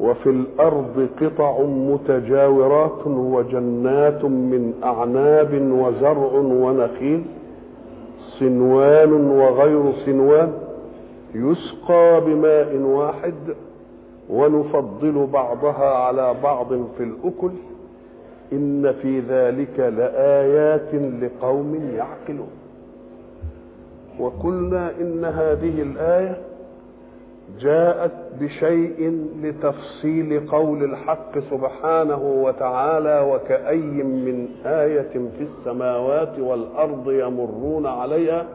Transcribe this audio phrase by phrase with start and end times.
[0.00, 7.22] وفي الأرض قطع متجاورات وجنات من أعناب وزرع ونخيل
[8.38, 10.52] صنوان وغير صنوان
[11.34, 13.34] يسقى بماء واحد
[14.30, 17.50] ونفضل بعضها على بعض في الأكل.
[18.52, 22.50] إن في ذلك لآيات لقوم يعقلون.
[24.18, 26.36] وقلنا إن هذه الآية
[27.60, 38.46] جاءت بشيء لتفصيل قول الحق سبحانه وتعالى وكأي من آية في السماوات والأرض يمرون عليها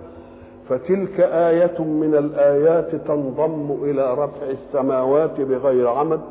[0.70, 6.22] فتلك آية من الآيات تنضم إلى رفع السماوات بغير عمد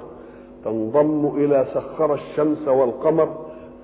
[0.64, 3.28] تنضم إلى سخر الشمس والقمر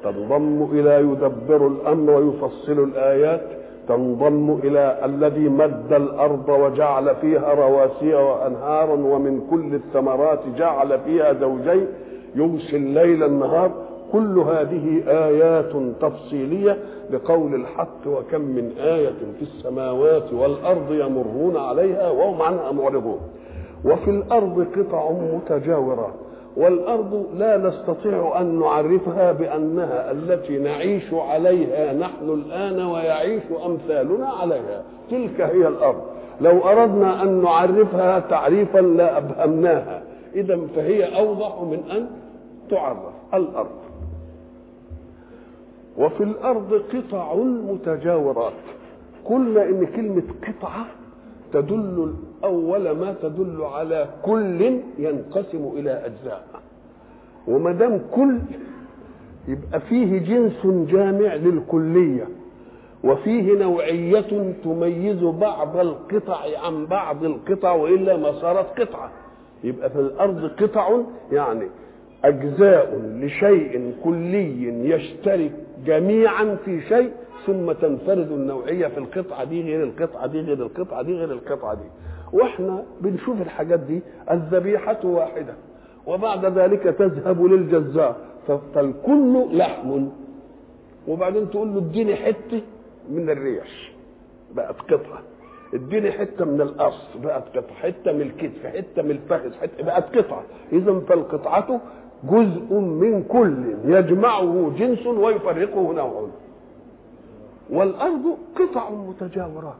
[0.03, 3.60] تنضم إلى يدبر الأمر ويفصل الآيات.
[3.91, 11.87] تنضم إلى الذي مد الأرض وجعل فيها رواسي وأنهارا ومن كل الثمرات جعل فيها زوجين
[12.35, 13.71] يغشي الليل النهار.
[14.13, 16.77] كل هذه آيات تفصيلية
[17.11, 23.21] لقول الحق وكم من آية في السماوات والأرض يمرون عليها وهم عنها معرضون.
[23.85, 26.15] وفي الأرض قطع متجاورات.
[26.57, 34.83] والأرض لا نستطيع أن نعرفها بأنها التي نعيش عليها نحن الآن ويعيش أمثالنا عليها.
[35.11, 36.03] تلك هي الأرض.
[36.41, 40.03] لو أردنا أن نعرفها تعريفا لا أبهمناها.
[40.35, 42.07] إذا فهي أوضح من أن
[42.71, 42.99] تعرف
[43.35, 43.81] الأرض.
[45.99, 48.53] وفي الأرض قطع متجاورات.
[49.25, 50.87] قلنا إن كلمة قطعة
[51.53, 52.15] تدل
[52.45, 56.45] أول ما تدل على كل ينقسم إلى أجزاء.
[57.49, 58.39] وما دام كل
[59.49, 62.29] يبقى فيه جنس جامع للكلية
[63.05, 69.11] وفيه نوعية تميز بعض القطع عن بعض القطع وإلا ما صارت قطعة.
[69.65, 70.99] يبقى في الأرض قطع
[71.33, 71.67] يعني
[72.25, 75.53] أجزاء لشيء كلي يشترك
[75.87, 77.11] جميعا في شيء
[77.47, 81.89] ثم تنفرد النوعية في القطعة دي غير القطعة دي غير القطعة دي غير القطعة دي.
[82.33, 85.55] وإحنا بنشوف الحاجات دي الذبيحة واحدة.
[86.07, 88.17] وبعد ذلك تذهب للجزار
[88.75, 90.09] فالكل لحم.
[91.09, 92.61] وبعدين تقول له اديني حتة
[93.11, 93.93] من الريش.
[94.55, 95.23] بقت قطعة.
[95.75, 97.17] اديني حتة من القص.
[97.25, 97.75] بقت قطعة.
[97.75, 98.67] حتة من الكتف.
[98.67, 99.53] حتة من الفخذ.
[99.61, 100.43] حتة بقت قطعة.
[100.73, 101.81] اذا فالقطعة
[102.25, 103.75] جزء من كل.
[103.85, 106.29] يجمعه جنس ويفرقه نوع.
[107.71, 109.75] والأرض قطع متجاورات.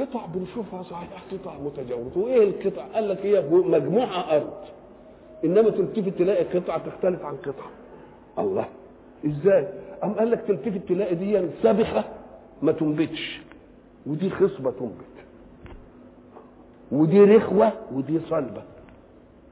[0.00, 4.52] قطع بنشوفها صحيح قطع متجاورات وإيه القطع؟ قال لك هي مجموعة أرض.
[5.44, 7.70] إنما تلتفت تلاقي قطعة تختلف عن قطعة.
[8.38, 8.66] الله.
[9.26, 9.68] إزاي؟
[10.04, 12.04] أم قال لك تلتفت تلاقي دي سابخه
[12.62, 13.40] ما تنبتش.
[14.06, 15.16] ودي خصبة تنبت.
[16.92, 18.62] ودي رخوة ودي صلبة.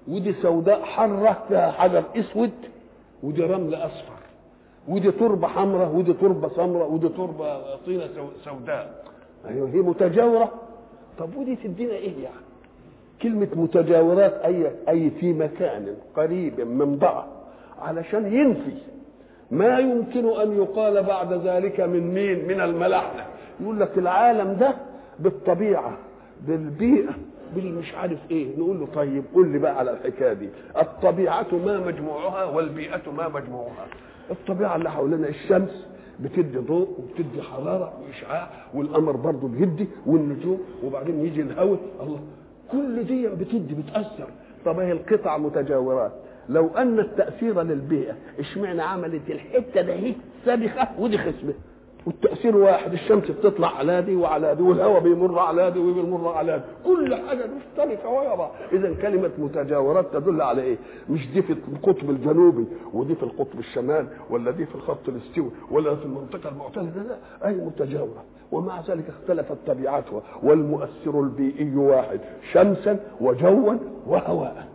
[0.09, 2.50] ودي سوداء حره فيها حجر أسود
[3.22, 4.15] ودي رمل أصفر.
[4.88, 8.09] ودي تربة حمراء ودي تربة سمراء ودي تربة طينة
[8.44, 9.04] سوداء.
[9.49, 10.53] أيوه هي متجاورة.
[11.19, 12.37] طب ودي تدينا إيه يعني؟
[13.22, 17.28] كلمة متجاورات أي أي في مكان قريب من بعض
[17.82, 18.77] علشان ينفي.
[19.50, 23.25] ما يمكن أن يقال بعد ذلك من مين؟ من الملاحدة.
[23.60, 24.75] يقول لك العالم ده
[25.19, 25.99] بالطبيعة
[26.47, 27.15] بالبيئة
[27.55, 28.56] بالمش عارف إيه.
[28.59, 30.49] نقول له طيب قول لي بقى على الحكاية دي.
[30.81, 33.87] الطبيعة ما مجموعها والبيئة ما مجموعها.
[34.31, 35.87] الطبيعة اللي حوالينا الشمس
[36.21, 41.79] بتدي ضوء وبتدي حرارة وإشعاع والقمر برضه بيدي والنجوم وبعدين يجي الهواء.
[42.03, 42.21] الله
[42.73, 44.27] كل دي بتدي بتأثر.
[44.65, 46.13] طب هي القطع متجاورات.
[46.49, 51.55] لو أن التأثير للبيئة اشمعنى عملت الحتة ده هي سابخه ودي خصبه
[52.06, 56.65] والتأثير واحد الشمس بتطلع على دي وعلى دي والهواء بيمر على دي وبيمر على دي.
[56.91, 60.77] كل حاجة مختلفة بعض إذا كلمة متجاورات تدل على إيه؟
[61.11, 65.95] مش دي في القطب الجنوبي ودي في القطب الشمال ولا دي في الخط الاستوي ولا
[65.97, 68.25] في المنطقة المعتدلة لا أي متجاورة.
[68.53, 70.23] ومع ذلك اختلفت طبيعتها.
[70.43, 72.21] والمؤثر البيئي واحد
[72.53, 73.75] شمسا وجوا
[74.07, 74.69] وهواء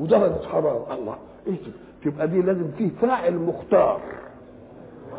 [0.00, 0.94] ودرجة حرارة.
[0.94, 1.16] الله
[1.46, 1.56] إيه؟
[2.04, 4.00] تبقى دي لازم فيه فاعل مختار.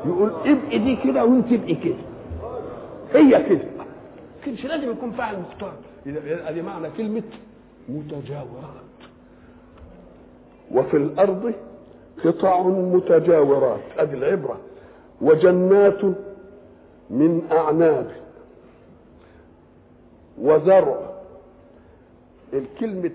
[0.05, 1.95] يقول ابقي دي كده وانت ابقي كده.
[3.13, 3.65] هي كده.
[4.45, 5.73] كانش لازم يكون فاعل مختار.
[6.27, 7.23] ادي معنى كلمة
[7.89, 8.83] متجاورات.
[10.71, 11.53] وفي الأرض
[12.25, 13.79] قطع متجاورات.
[13.97, 14.59] ادي العبرة.
[15.21, 16.03] وجنات
[17.09, 18.11] من أعناب.
[20.41, 21.13] وزرع.
[22.53, 23.11] الكلمة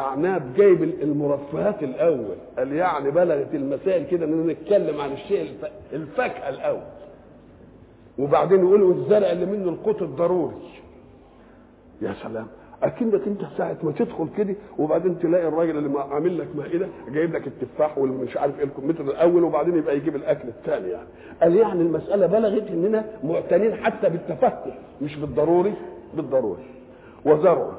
[0.00, 2.36] الأعناب جايب المرفهات الأول.
[2.58, 5.52] قال يعني بلغت المسائل كده إننا نتكلم عن الشيء
[5.92, 6.82] الفاكهة الأول.
[8.18, 10.54] وبعدين يقولوا الزرع اللي منه القوت الضروري
[12.02, 12.46] يا سلام.
[12.82, 17.46] اكنك أنت ساعة ما تدخل كده وبعدين تلاقي الراجل اللي عامل لك مائده جايب لك
[17.46, 21.06] التفاح والمش عارف إيه الكمبيوتر الأول وبعدين يبقى يجيب الأكل الثاني يعني.
[21.42, 25.72] قال يعني المسألة بلغت اننا معتنين حتى بالتفكه مش بالضروري
[26.14, 26.62] بالضروري.
[27.24, 27.70] وزرع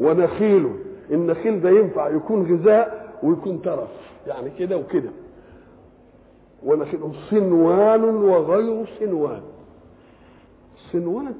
[0.00, 0.68] ونخيل
[1.10, 3.88] النخيل ده ينفع يكون غذاء ويكون ترف
[4.26, 5.10] يعني كده وكده.
[6.64, 7.00] ونخيل
[7.30, 9.42] صنوان وغير صنوان.
[10.92, 11.34] صنوان؟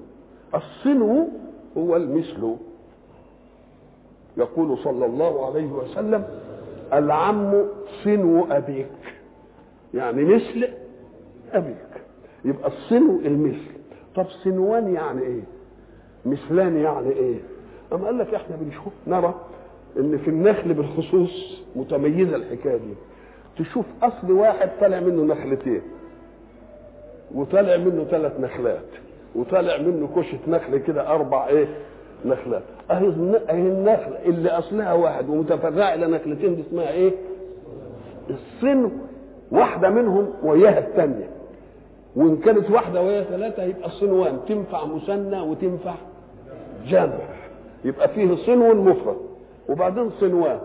[0.54, 1.28] الصنو
[1.76, 2.54] هو المثل.
[4.36, 6.24] يقول صلى الله عليه وسلم
[6.92, 7.64] العم
[8.04, 8.86] صنو أبيك.
[9.94, 10.68] يعني مثل
[11.52, 11.76] أبيك.
[12.44, 13.76] يبقى الصنو المثل.
[14.14, 15.42] طب صنوان يعني إيه؟
[16.26, 17.38] مثلان يعني إيه؟
[17.92, 19.34] أما قال لك إحنا بنشوف نرى
[19.98, 22.94] إن في النخل بالخصوص متميزة الحكاية دي.
[23.58, 25.82] تشوف أصل واحد طالع منه نخلتين
[27.34, 28.84] وطالع منه ثلاث نخلات
[29.34, 31.66] وطالع منه كشة نخل كده أربع إيه
[32.24, 32.62] نخلات.
[32.90, 33.06] اهي
[33.50, 37.12] النخلة اللي أصلها واحد ومتفرعة إلى نخلتين دي اسمها إيه؟
[38.30, 38.90] الصنو.
[39.50, 41.28] واحدة منهم وياها الثانية.
[42.16, 45.94] وإن كانت واحدة وياها ثلاثة يبقى صنوان تنفع مثنى وتنفع
[46.86, 47.18] جمع
[47.84, 49.16] يبقى فيه صنو مفرد
[49.68, 50.60] وبعدين صنوان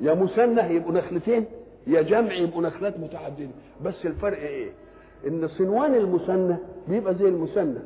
[0.00, 1.44] يا مثنى يبقوا نخلتين
[1.86, 3.48] يا جمع يبقوا نخلات متعددة.
[3.84, 4.70] بس الفرق إيه؟
[5.26, 6.56] إن صنوان المثنى
[6.88, 7.78] بيبقى زي المثنى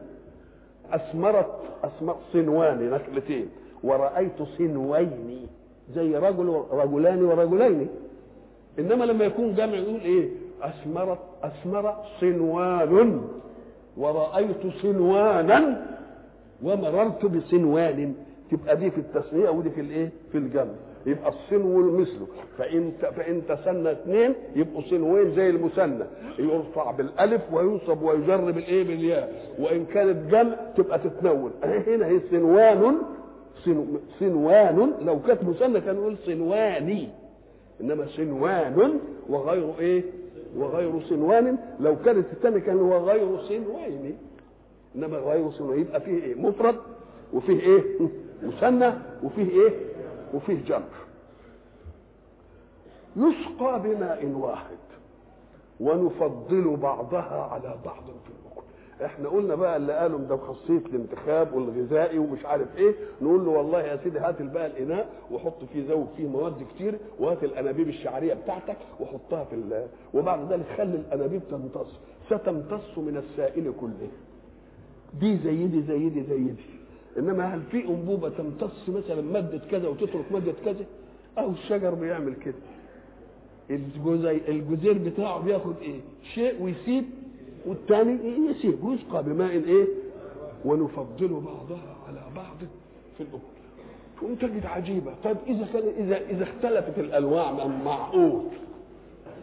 [0.93, 1.51] اثمرت
[1.85, 3.49] اثمر صنوان نخلتين.
[3.85, 5.47] ورأيت صنوين
[5.95, 7.89] زي رجل رجلان ورجلين.
[8.79, 10.29] إنما لما يكون جمع يقول إيه؟
[10.62, 13.21] اثمرت اثمر صنوان.
[13.97, 15.87] ورأيت صنوانا
[16.62, 18.15] ومررت بصنوان.
[18.50, 20.75] تبقى دي في التسمية ودي في الايه؟ في الجمع.
[21.06, 22.19] يبقى الصنو المثل
[22.58, 26.05] فإن فإن تسنى اثنين يبقوا صنوين زي المثنى
[26.38, 29.55] يرفع بالألف وينصب ويجر بالايه بالياء.
[29.58, 31.50] وإن كانت جمع تبقى تتنون.
[31.64, 32.96] هنا هي صنوان
[34.20, 34.93] صنوان.
[35.02, 37.08] لو كانت مثنى كان يقول صنواني.
[37.81, 38.99] إنما صنوان
[39.29, 40.02] وغير إيه؟
[40.56, 41.58] وغير صنوان.
[41.81, 44.17] لو كانت الثانية كان هو غير صنوين
[44.96, 46.76] إنما غير صنوين يبقى فيه إيه؟ مفرد
[47.32, 47.82] وفيه إيه؟
[48.46, 48.93] مثنى
[49.23, 49.73] وفيه إيه؟
[50.35, 50.85] وفيه جمع
[53.17, 54.76] يسقى بماء واحد
[55.81, 58.64] ونفضل بعضها على بعض في الأكل
[59.05, 63.82] إحنا قلنا بقى اللي قالوا ده خاصيه الانتخاب والغذائي ومش عارف إيه نقول له والله
[63.82, 68.76] يا سيدي هات بقى الإناء وحط فيه زود فيه مواد كتير وهات الأنابيب الشعرية بتاعتك
[69.00, 69.87] وحطها في ال...
[70.14, 72.00] وبعد ذلك خلي الأنابيب تمتص.
[72.26, 74.08] ستمتص من السائل كله.
[75.20, 76.64] دي زي دي زي دي زي دي.
[77.19, 80.85] إنما هل في أنبوبة تمتص مثلا مادة كذا وتترك مادة كذا؟
[81.39, 82.55] أو الشجر بيعمل كده.
[83.71, 86.01] الجزي الجزير بتاعه بياخد إيه؟
[86.35, 87.05] شيء ويسيب
[87.67, 88.19] والثاني
[88.51, 88.85] يسيب.
[88.85, 89.87] ويسقى بماء إيه؟
[90.65, 92.57] ونفضل بعضها على بعض
[93.17, 93.39] في الأكل.
[94.17, 95.15] تقوم تجد عجيبة.
[95.25, 98.43] طيب إذا كان اذا إذا اختلفت الأنواع معقول؟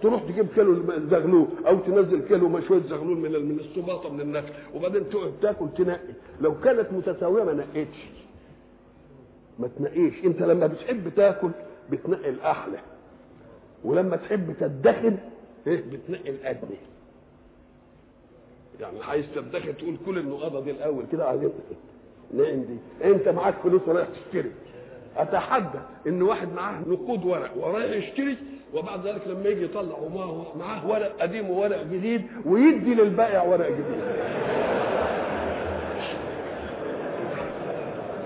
[0.02, 0.76] تروح تجيب كيلو
[1.10, 6.14] زغلول أو تنزل كيلو مشويه زغلول من من السباطه من النخل وبعدين تقعد تاكل تنقي.
[6.42, 7.98] لو كانت متساوية ما نقيتش.
[9.60, 10.26] ما تنقيش.
[10.26, 11.50] أنت لما بتحب تاكل
[11.92, 12.78] بتنقي الأحلى.
[13.84, 15.18] ولما تحب تدخن
[15.68, 16.78] إيه؟ بتنقي الأدنى.
[18.80, 21.50] يعني عايز تدخن تقول كل النقاطه دي الأول كده عايزين
[22.34, 22.78] نعم دي.
[23.04, 24.52] أنت معاك فلوس ورايح تشتري.
[25.18, 28.38] اتحدى إن واحد معاه نقود ورق ورايح يشتري
[28.74, 29.98] وبعد ذلك لما يجي يطلع
[30.60, 34.02] معاه ورق قديم وورق جديد ويدي للبائع ورق جديد.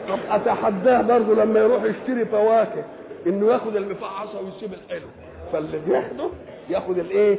[0.09, 2.83] طب أتحداه برضه لما يروح يشتري فواكه
[3.27, 5.07] إنه ياخد المفعصه ويسيب الحلو.
[5.53, 6.29] فاللي بياخده
[6.69, 7.37] ياخد الإيه؟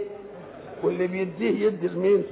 [0.82, 2.24] واللي بيديه يدي لمين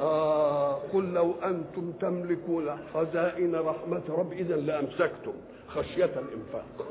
[0.00, 5.32] آه قل لو أنتم تملكون خزائن رحمة رب اذا لامسكتم
[5.68, 6.86] خشية الإنفاق.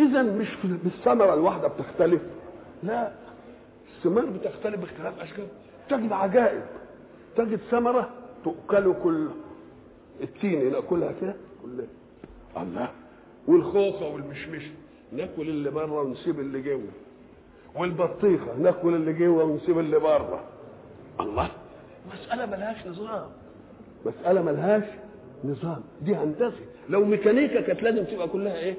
[0.00, 2.22] اذا مش في الثمرة الواحدة بتختلف.
[2.82, 3.12] لا
[3.96, 5.46] الثمار بتختلف باختلاف أشكال.
[5.88, 6.62] تجد عجائب.
[7.36, 8.10] تجد ثمرة
[8.44, 9.28] تؤكل كل
[10.22, 11.86] التين نأكلها كده كلها
[12.56, 12.90] الله.
[13.48, 14.62] والخوخة والمشمش
[15.12, 16.82] نأكل اللي بره ونسيب اللي جوه.
[17.76, 20.44] والبطيخة نأكل اللي جوه ونسيب اللي بره.
[21.20, 21.50] الله.
[22.12, 23.28] مسألة ملهاش نظام.
[24.06, 24.84] مسألة ملهاش
[25.44, 25.82] نظام.
[26.02, 26.60] دي هندسة.
[26.88, 28.74] لو ميكانيكا كانت لازم تبقى كلها إيه؟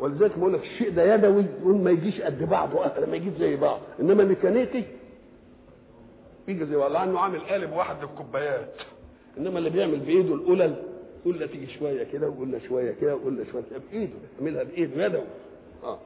[0.00, 3.80] ولذلك بقول لك الشيء ده يدوي يقول ما يجيش قد بعضه ما يجيش زي بعض.
[4.00, 4.84] إنما ميكانيكي
[6.48, 8.74] يجي زي والله عنه عامل قالب واحد للكوبايات
[9.38, 10.74] إنما اللي بيعمل بإيده القلل
[11.24, 15.22] قلة تيجي شوية كده وقلة شوية كده وقلة شوية بإيده يعملها بإيده يدوي.
[15.84, 15.98] آه.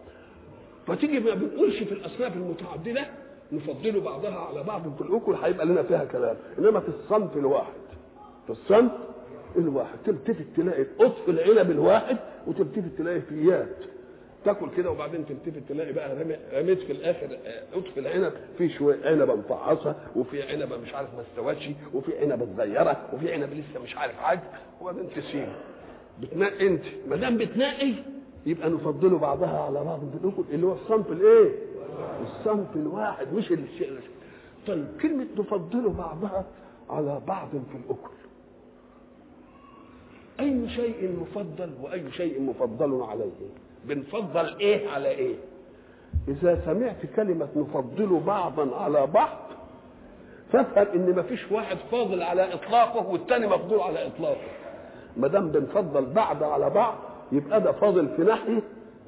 [0.86, 3.06] فتيجي ما بنقولش في الاصناف المتعددة
[3.52, 6.36] نفضل بعضها على بعض الأكل هيبقى لنا فيها كلام.
[6.58, 7.72] إنما في الصنف الواحد
[8.46, 8.92] في الصنف
[9.56, 12.16] الواحد تلتفت تلاقي قطف العنب الواحد
[12.46, 13.76] وتلتفت تلاقي فيات.
[14.44, 18.96] تاكل كده وبعدين تلتفت تلاقي بقى رمي- رميت في الآخر آه، قطف العنب في شوية
[19.04, 23.96] عنبه مفعصة وفي عنبه مش عارف ما استوتش وفي عنبه صغيره وفي عنبه لسه مش
[23.96, 24.42] عارف حاجة
[24.80, 25.48] وبعدين تسيب.
[26.20, 26.84] بتنقي انت.
[27.08, 27.92] ما دام بتنقي
[28.46, 30.00] يبقى نفضله بعضها على بعض.
[30.24, 31.52] الاكل اللي هو الصنف الايه؟
[32.22, 33.92] الصنف الواحد مش الشيء
[34.66, 36.46] طيب كلمة نفضله بعضها
[36.90, 38.10] على بعض في الأكل.
[40.40, 43.30] أي شيء مفضل وأي شيء مفضل عليه.
[43.84, 45.34] بنفضل إيه؟ على إيه؟
[46.28, 49.38] إذا سمعت كلمة نفضل بعضا على بعض
[50.52, 54.46] فافهم إن مفيش واحد فاضل على إطلاقه والتاني مفضول على إطلاقه.
[55.16, 56.94] ما دام بنفضل بعض على بعض
[57.32, 58.62] يبقى ده فاضل في ناحية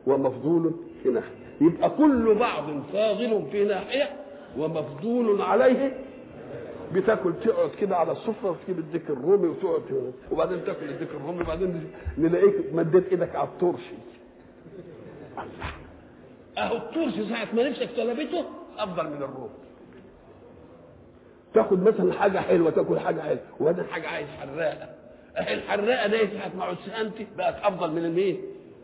[0.06, 1.34] ومفضول في ناحية.
[1.60, 4.10] يبقى كل بعض فاضل في ناحية
[4.58, 5.96] ومفضول عليه
[6.92, 10.12] بتاكل تقعد كده على السفرة وتجيب الديك الرومي وتقعد.
[10.32, 13.94] وبعدين تاكل الديك الرومي وبعدين نلاقيك مديت إيدك على الترشي.
[15.38, 15.70] الله.
[16.58, 18.44] أهو الترشي ساعه ما نفسك طلبته؟
[18.78, 19.50] أفضل من الرومي.
[21.54, 23.40] تاخد مثلا حاجة حلوة تاكل حاجة حلوة.
[23.60, 24.88] وبعدين حاجة عايز حراقة.
[25.36, 28.42] أهي الحراقة دي ساعه ما عدت انت بقت أفضل من المين.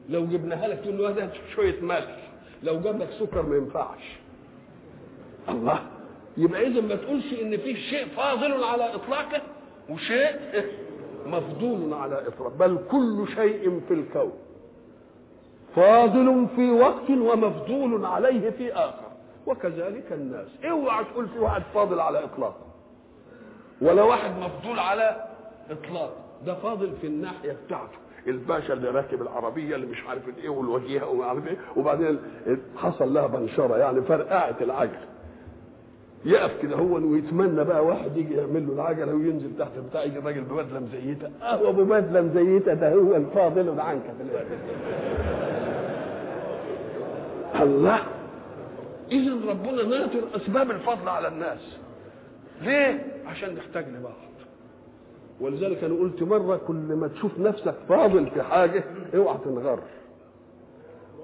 [0.08, 2.30] لو جبناها لك تقول له هذا شوية ملح.
[2.62, 4.16] لو جاب لك سكر ما ينفعش.
[5.48, 5.93] الله.
[6.36, 9.42] يبقى إذا ما تقولش إن في شيء فاضل على إطلاقه
[9.90, 10.36] وشيء
[11.26, 14.32] مفضول على اطلاقه بل كل شيء في الكون.
[15.76, 19.04] فاضل في وقت ومفضول عليه في آخر.
[19.46, 20.48] وكذلك الناس.
[20.70, 22.66] اوعى تقول في واحد فاضل على اطلاقه
[23.80, 25.24] ولا واحد مفضول على
[25.70, 26.16] إطلاق.
[26.46, 27.98] ده فاضل في الناحية بتاعته.
[28.26, 32.18] الباشا اللي راكب العربية اللي مش عارف إيه والوجيهة وما عارف إيه وبعدين
[32.76, 34.98] حصل لها بنشرة يعني فرقعت العجل.
[36.24, 40.40] يقف كده هو ويتمنى بقى واحد يجي يعمل له العجلة وينزل تحت بتاع يجي راجل
[40.40, 44.58] ببدله مزيته آه ابو بدله مزيته ده هو الفاضل عنك في الآخر.
[47.62, 47.98] الله
[49.12, 51.78] اذا ربنا ناطر أسباب الفضل على الناس.
[52.62, 54.12] ليه؟ عشان نحتاج لبعض.
[55.40, 58.84] ولذلك أنا قلت مرة كل ما تشوف نفسك فاضل في حاجة
[59.16, 59.80] اوعى تنغر.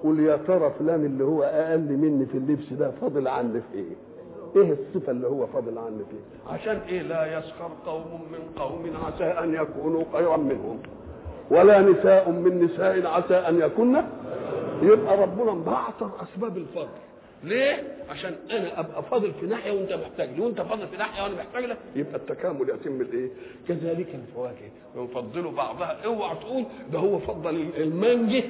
[0.03, 3.95] قول يا ترى فلان اللي هو أقل مني في اللبس ده فاضل عني في إيه؟
[4.55, 9.23] إيه الصفة اللي هو فاضل عني فيها عشان إيه لا يسخر قوم من قوم عسى
[9.23, 10.79] أن يكونوا خيرا منهم
[11.51, 14.01] ولا نساء من نساء عسى أن يكن
[14.83, 16.87] يبقى ربنا مبعثر أسباب الفضل.
[17.43, 21.35] ليه؟ عشان أنا أبقى فاضل في ناحية وأنت محتاج لي وأنت فاضل في ناحية وأنا
[21.35, 21.77] محتاج لك.
[21.95, 23.29] يبقى التكامل يتم الايه؟
[23.67, 24.71] كذلك الفواكه.
[24.95, 28.43] يفضلوا بعضها اوعى تقول ده هو فضل المانجه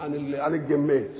[0.00, 1.10] عن عن الجميز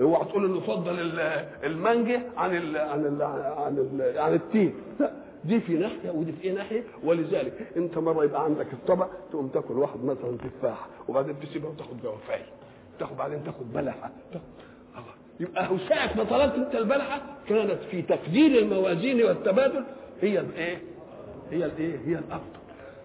[0.00, 5.12] اوعى تقول انه فضل ال- المانجه عن ال عن ال عن ال عن التين لا
[5.44, 9.74] دي في ناحية ودي في إيه ناحية ولذلك أنت مرة يبقى عندك الطبق تقوم تاكل
[9.74, 12.46] واحد مثلا تفاحه وبعدين تسيبها وتاخد جوافايه
[12.98, 14.10] تاخد بعدين تاخد بلحة
[15.40, 19.84] يبقى ساعة ما طلبت أنت البلحة كانت في تقدير الموازين والتبادل
[20.20, 20.78] هي الإيه؟
[21.50, 22.58] هي الإيه؟ هي الأفضل.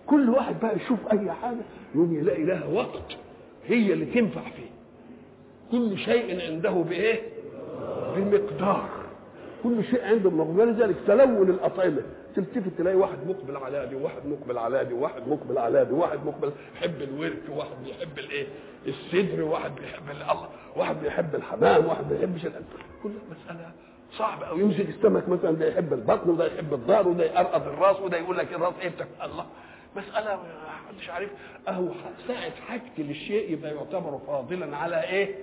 [0.08, 1.58] كل واحد بقى يشوف أي حاجة
[1.96, 3.18] يقوم يلاقي لها وقت
[3.68, 4.73] هي اللي تنفع فيه.
[5.74, 7.22] كل شيء عنده بإيه؟
[8.16, 8.90] بمقدار.
[9.64, 12.02] كل شيء عنده بمقدار لذلك تلون الأطعمة
[12.36, 16.26] تلتفت تلاقي واحد مقبل على دي وواحد مقبل على دي وواحد مقبل على دي وواحد
[16.26, 18.48] مقبل يحب الورك وواحد بيحب الإيه؟
[18.88, 22.42] الصدر وواحد بيحب الله واحد بيحب الحمام واحد ما بيحبش.
[23.04, 23.72] كلها مسألة
[24.18, 28.18] صعبة أو يمسك السمك مثلا ده يحب البطن وده يحب الظهر وده يقرقض الرأس وده
[28.18, 29.46] يقول لك الرأس إيه بتاك الله
[29.96, 31.30] مسألة محدش عارف
[31.68, 31.88] أهو
[32.28, 35.36] ساعة حاجتي للشيء يبقى يعتبر فاضلا على إيه؟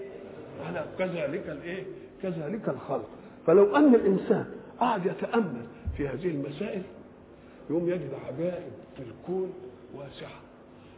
[0.66, 1.84] على كذلك الإيه؟
[2.22, 3.08] كذلك الخلق.
[3.46, 4.44] فلو أن الإنسان
[4.80, 5.62] قعد يتأمل
[5.96, 6.82] في هذه المسائل
[7.70, 9.52] يوم يجد عجائب في الكون
[9.94, 10.40] واسعة.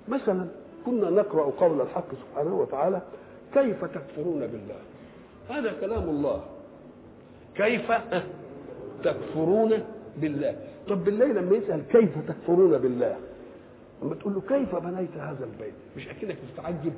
[0.08, 0.46] مثلا
[0.86, 3.02] كنا نقرأ قول الحق سبحانه وتعالى
[3.54, 4.78] كيف تكفرون بالله؟
[5.50, 6.44] هذا كلام الله.
[7.56, 7.92] كيف
[9.04, 9.82] تكفرون
[10.16, 10.56] بالله؟
[10.88, 13.16] طب بالله لما يسأل كيف تكفرون بالله
[14.02, 16.92] لما تقول له كيف بنيت هذا البيت؟ مش أكنك تتعجب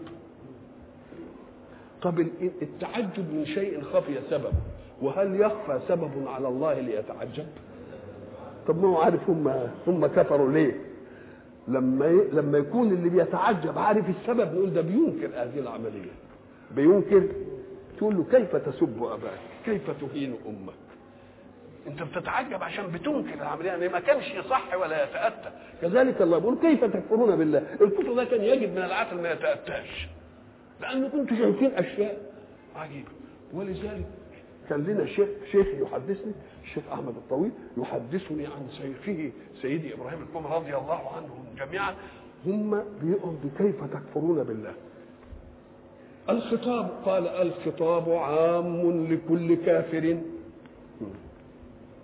[2.05, 2.21] طب
[2.63, 4.53] التعجب من شيء خفي سببه
[5.03, 7.47] وهل يخفى سبب على الله ليتعجب؟
[8.67, 10.81] طب ما هو عارف هم هم كفروا ليه؟
[11.69, 12.07] لما.
[12.33, 16.11] لما يكون اللي بيتعجب عارف السبب نقول ده بينكر هذه العملية.
[16.71, 17.23] بينكر؟
[17.99, 20.75] تقول له كيف تسب أباك؟ كيف تهين أمك؟
[21.87, 25.51] أنت بتتعجب عشان بتنكر العملية يعني ما كانش يصح ولا يتأتى.
[25.83, 30.09] كذلك الله يقول كيف تكفرون بالله؟ الكفر ده كان يجب من العقل ما يتأتاش.
[30.85, 32.35] لأنه كنتوا شايفين أشياء.
[32.77, 33.09] عجيبه
[33.53, 34.07] ولذلك
[34.69, 36.33] كان لنا شيخ شيخ يحدثني
[36.65, 39.31] الشيخ أحمد الطويل يحدثني عن شيخه
[39.63, 41.95] سيدي إبراهيم الكوم رضي الله عنهم جميعا.
[42.47, 44.75] هم بيقولوا كيف تكفرون بالله.
[46.29, 50.19] الخطاب قال الخطاب عام لكل كافر.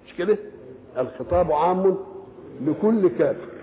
[0.07, 0.39] مش كده؟
[0.99, 1.97] الخطاب عام
[2.63, 3.60] لكل كافر.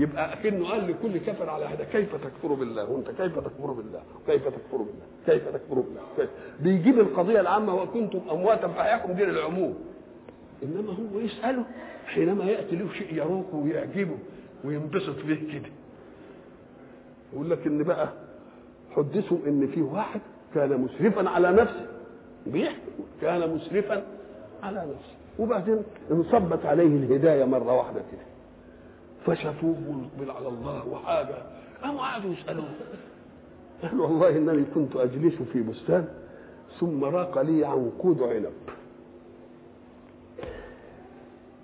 [0.00, 4.44] يبقى أكنه قال لكل كافر على هذا كيف تكفر بالله؟ وأنت كيف تكفر بالله؟ كيف
[4.48, 6.30] تكفر بالله؟ كيف تكفر بالله؟ كيف؟
[6.60, 9.74] بيجيب القضية العامة وكنتم أمواتا فاحياكم دين العموم.
[10.62, 11.64] إنما هو يسأله
[12.06, 14.18] حينما يأتي له شيء يروق ويعجبه
[14.64, 15.70] وينبسط به كده.
[17.32, 18.08] يقول لك إن بقى
[18.96, 20.20] حدثوا إن في واحد
[20.54, 21.86] كان مسرفا على نفسه.
[22.46, 22.76] بيحكي
[23.22, 24.02] كان مسرفا
[24.62, 25.14] على نفسه.
[25.38, 28.20] وبعدين انصبت عليه الهداية مرة واحدة كده.
[29.26, 31.34] فشافوه مقبل على الله وحاجة.
[31.82, 32.68] قاموا قعدوا يسألوه.
[33.82, 36.08] قال والله إنني كنت أجلس في بستان
[36.80, 38.52] ثم راق لي عنقود عنب.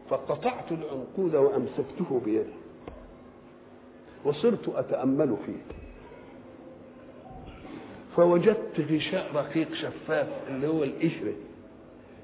[0.09, 2.53] فقطعت العنقود وأمسكته بيدي.
[4.25, 5.77] وصرت أتأمل فيه.
[8.17, 11.35] فوجدت غشاء رقيق شفاف اللي هو القشرة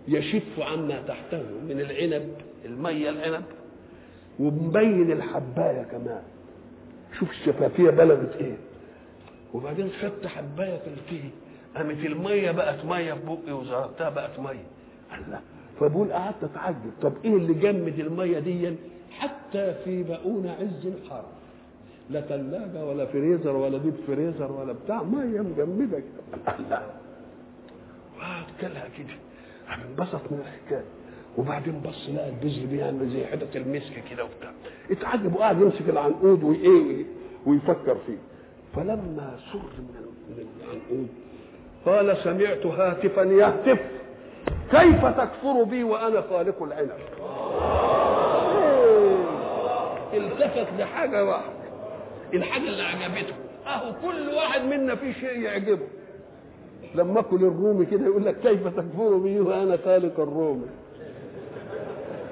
[0.09, 2.35] يشف عما تحته من العنب
[2.65, 3.45] المية العنب.
[4.42, 6.22] ومبين الحباية كمان.
[7.18, 8.56] شوف الشفافيه بلغت إيه.
[9.54, 11.30] وبعدين خدت حباية فيه.
[11.76, 14.66] قامت المية بقت مية في بقي وزرعتها بقت مية.
[15.18, 15.40] الله.
[15.80, 16.90] فبقول قعدت أتعجب.
[17.02, 18.75] طب إيه اللي جمد المية دي؟
[19.11, 21.25] حتى في بقون عز حر
[22.11, 25.02] لا ثلاجه ولا فريزر ولا ديب فريزر ولا بتاع.
[25.02, 26.02] مية مجمدة
[26.58, 26.82] الله.
[28.16, 29.14] وقعد كلها كده.
[29.88, 30.85] انبسط من الحكاية.
[31.38, 34.51] وبعدين بص لقى البذر بيعمل زي حتة المسك كده وبتاع.
[34.90, 37.05] اتعجب وقعد يمسك العنقود وايه
[37.47, 38.18] ويفكر فيه.
[38.77, 40.07] فلما سر من
[40.38, 41.09] العنقود
[41.87, 43.79] قال سمعت هاتفا يهتف
[44.71, 46.90] كيف تكفر بي وأنا خالق العنب؟
[50.14, 51.53] التفت لحاجة واحدة.
[52.35, 53.35] الحاجة اللي عجبته.
[53.66, 55.87] أهو كل واحد منا فيه شيء يعجبه.
[56.95, 60.66] لما أكل الرومي كده يقول لك كيف تكفر بي وأنا خالق الرومي؟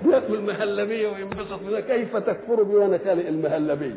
[0.05, 3.95] بياكل مهلبيه وينبسط منها كيف تكفر بي وأنا خالق المهلبية؟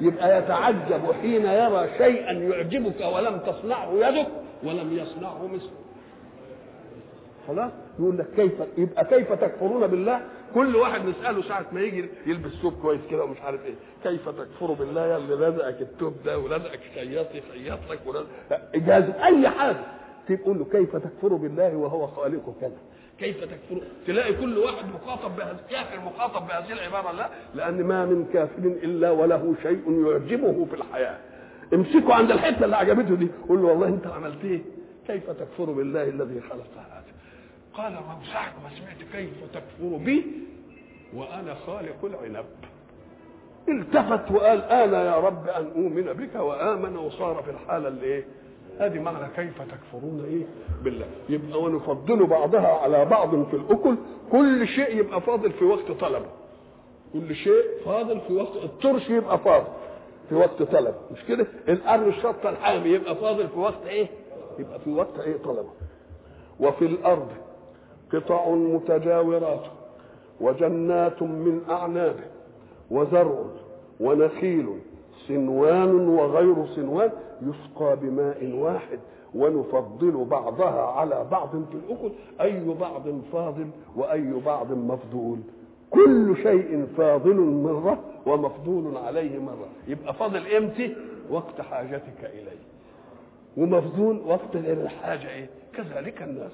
[0.00, 4.26] يبقى يتعجب حين يرى شيئا يعجبك ولم تصنعه يدك
[4.64, 5.70] ولم يصنعه مثلك.
[7.48, 10.20] خلاص؟ يقول لك كيف؟ يبقى كيف تكفرون بالله؟
[10.54, 13.74] كل واحد نسأله ساعة ما يجي يلبس ثوب كويس كده ومش عارف إيه.
[14.04, 18.26] كيف تكفر بالله يا اللي لزقك الثوب ده ولزقك خياط يخيط لك ولزق
[18.74, 19.24] إجازة.
[19.24, 19.76] أي حاجة.
[20.28, 22.76] تقول له كيف تكفر بالله وهو خالق كذا.
[23.18, 28.26] كيف تكفر؟ تلاقي كل واحد مخاطب بهذا كافر مخاطب بهذه العبارة لا لأن ما من
[28.32, 31.18] كافر إلا وله شيء يعجبه في الحياة.
[31.74, 34.60] امسكوا عند الحتة اللي عجبته دي قول له والله أنت عملت إيه؟
[35.06, 37.04] كيف تكفر بالله الذي خلق هذا؟
[37.74, 40.26] قال ما ساعة ما سمعت كيف تكفر بي؟
[41.14, 42.44] وأنا خالق العنب.
[43.68, 48.24] التفت وقال أنا يا رب أن أؤمن بك وآمن وصار في الحالة اللي إيه؟
[48.80, 50.42] ادي معنى كيف تكفرون إيه؟
[50.84, 51.06] بالله.
[51.28, 53.96] يبقى ونفضل بعضها على بعض في الأكل.
[54.32, 56.26] كل شيء يبقى فاضل في وقت طلبه.
[57.12, 59.66] كل شيء فاضل في وقت الترش يبقى فاضل
[60.28, 64.06] في وقت طلب مش كده؟ القرن الشطة الحامي يبقى فاضل في وقت إيه؟
[64.58, 65.70] يبقى في وقت إيه طلبه.
[66.60, 67.28] وفي الأرض
[68.12, 69.62] قطع متجاورات
[70.40, 72.16] وجنات من أعناب
[72.90, 73.44] وزرع
[74.00, 74.68] ونخيل
[75.28, 77.10] سنوان وغير سنوان
[77.42, 78.98] يسقى بماء واحد
[79.34, 82.10] ونفضل بعضها على بعض في الأكل
[82.40, 85.38] أي بعض فاضل وأي بعض مفضول.
[85.90, 89.68] كل شيء فاضل مرة ومفضول عليه مرة.
[89.88, 90.96] يبقى فاضل إمتى؟
[91.30, 92.66] وقت حاجتك إليه.
[93.56, 96.52] ومفضول وقت غير الحاجة إيه؟ كذلك الناس.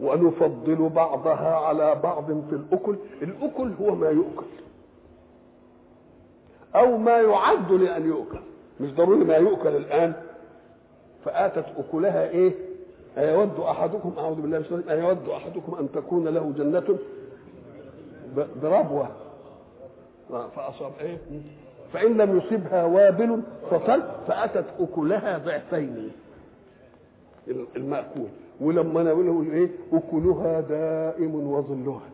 [0.00, 2.96] ونفضل بعضها على بعض في الأكل.
[3.22, 4.46] الأكل هو ما يؤكل.
[6.76, 8.40] أو ما يعد لأن يؤكل.
[8.80, 10.12] مش ضروري ما يؤكل الآن.
[11.24, 12.52] فآتت أكلها إيه؟
[13.18, 16.98] أيود أحدكم أعوذ بالله من أيود أحدكم أن تكون له جنة
[18.62, 19.08] بربوة.
[20.56, 21.18] فأصاب إيه؟
[21.92, 26.10] فإن لم يصبها وابل فطل فآتت أكلها ضعفين.
[27.76, 28.28] المأكول.
[28.60, 32.08] ولما نقول إيه؟ أكلها دائم وظلها.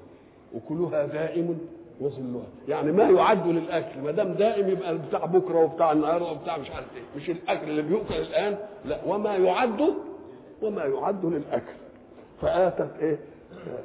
[0.57, 1.59] أكلها دائم
[2.01, 6.71] وظلها يعني ما يعد للأكل ما دام دائم يبقى بتاع بكرة وبتاع النهارده وبتاع مش
[6.71, 7.03] عارف إيه.
[7.23, 8.99] مش الأكل اللي بيؤكل الآن لا.
[9.07, 9.81] وما يعد
[10.63, 11.73] وما يعد للأكل.
[12.43, 13.19] فآتت إيه؟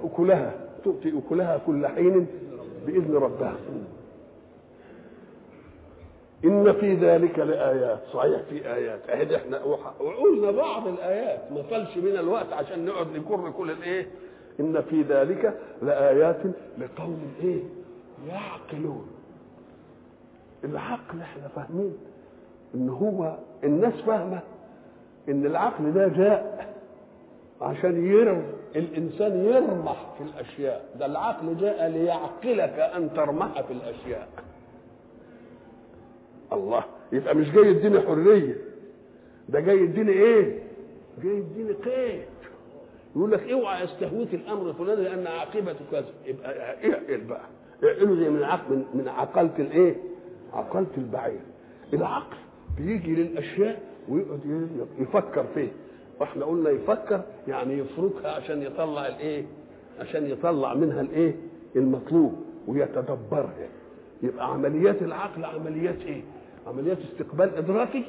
[0.03, 0.53] أكلها.
[0.83, 2.27] تؤتي أكلها كل حين
[2.85, 3.55] بإذن ربها.
[6.45, 7.99] إن في ذلك لآيات.
[8.13, 9.09] صحيح في آيات.
[9.09, 9.63] اهد إحنا
[9.99, 11.51] وقلنا بعض الآيات.
[11.51, 14.07] ما فلش من الوقت عشان نقعد نكر كل الإيه؟
[14.59, 16.37] إن في ذلك لآيات
[16.77, 17.59] لقوم إيه؟
[18.27, 19.07] يعقلون.
[20.63, 21.97] العقل إحنا فاهمين
[22.75, 24.39] إن هو الناس فاهمة
[25.29, 26.73] إن العقل ده جاء
[27.61, 28.43] عشان يرم
[28.75, 30.85] الإنسان يرمح في الأشياء.
[30.99, 34.27] ده العقل جاء ليعقلك أن ترمح في الأشياء.
[36.53, 38.55] الله يبقى مش جاي يديني حرية.
[39.49, 40.63] ده جاي يديني إيه؟
[41.23, 42.23] جاي يديني قيد.
[43.15, 46.05] يقول لك اوعى يستهويك الأمر الفلاني لأن عاقبته كذا.
[46.25, 47.45] يبقى اعقل بقى.
[47.83, 49.95] اعقله زي من عقل من, عقلة الايه؟
[50.53, 51.39] عقلة البعير.
[51.93, 52.37] العقل
[52.77, 54.39] بيجي للأشياء ويقعد
[54.99, 55.71] يفكر فيه.
[56.19, 59.45] وإحنا قلنا يفكر يعني يفركها عشان يطلع الايه؟
[59.99, 61.35] عشان يطلع منها الايه؟
[61.75, 62.33] المطلوب
[62.67, 63.67] ويتدبرها.
[64.23, 66.21] يبقى عمليات العقل عمليات إيه؟
[66.67, 68.03] عمليات استقبال إدراكي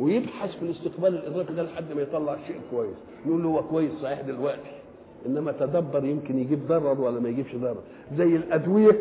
[0.00, 2.96] ويبحث في الاستقبال الإدراكي ده لحد ما يطلع شيء كويس.
[3.26, 4.70] نقول له هو كويس صحيح دلوقتي.
[5.26, 7.82] إنما تدبر يمكن يجيب ضرر ولا ما يجيبش ضرر
[8.18, 9.00] زي الأدوية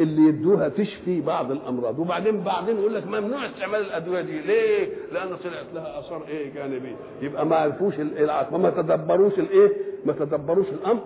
[0.00, 5.28] اللي يدوها تشفي بعض الأمراض وبعدين بعدين يقول لك ممنوع استعمال الأدوية دي ليه؟ لأن
[5.36, 9.72] طلعت لها آثار إيه جانبية يبقى ما عرفوش العقل وما تدبروش الايه؟
[10.04, 11.00] ما تدبروش الأمر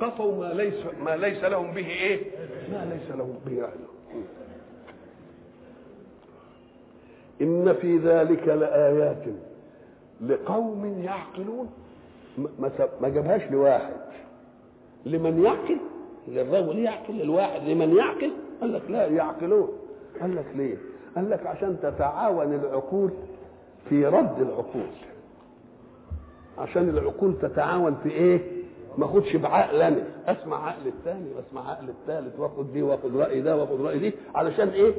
[0.00, 0.74] قفوا ما ليس
[1.04, 2.20] ما ليس لهم به إيه؟
[2.72, 4.24] ما ليس لهم به علم
[7.42, 9.22] إن في ذلك لآيات
[10.20, 11.68] لقوم يعقلون
[13.00, 13.94] ما جابهاش لواحد.
[15.06, 15.76] لمن يعقل
[16.28, 19.68] للرجل يعقل للواحد لمن يعقل قال لك لا يعقلون.
[20.20, 20.76] قال لك ليه؟
[21.16, 23.10] قال لك عشان تتعاون العقول
[23.88, 24.86] في رد العقول.
[26.58, 28.40] عشان العقول تتعاون في إيه؟
[28.98, 30.02] ما أخدش بعقل أنا.
[30.26, 34.68] أسمع عقل الثاني وأسمع عقل الثالث وأخد دي وأخد رأي ده وأخد رأي دي علشان
[34.68, 34.94] إيه؟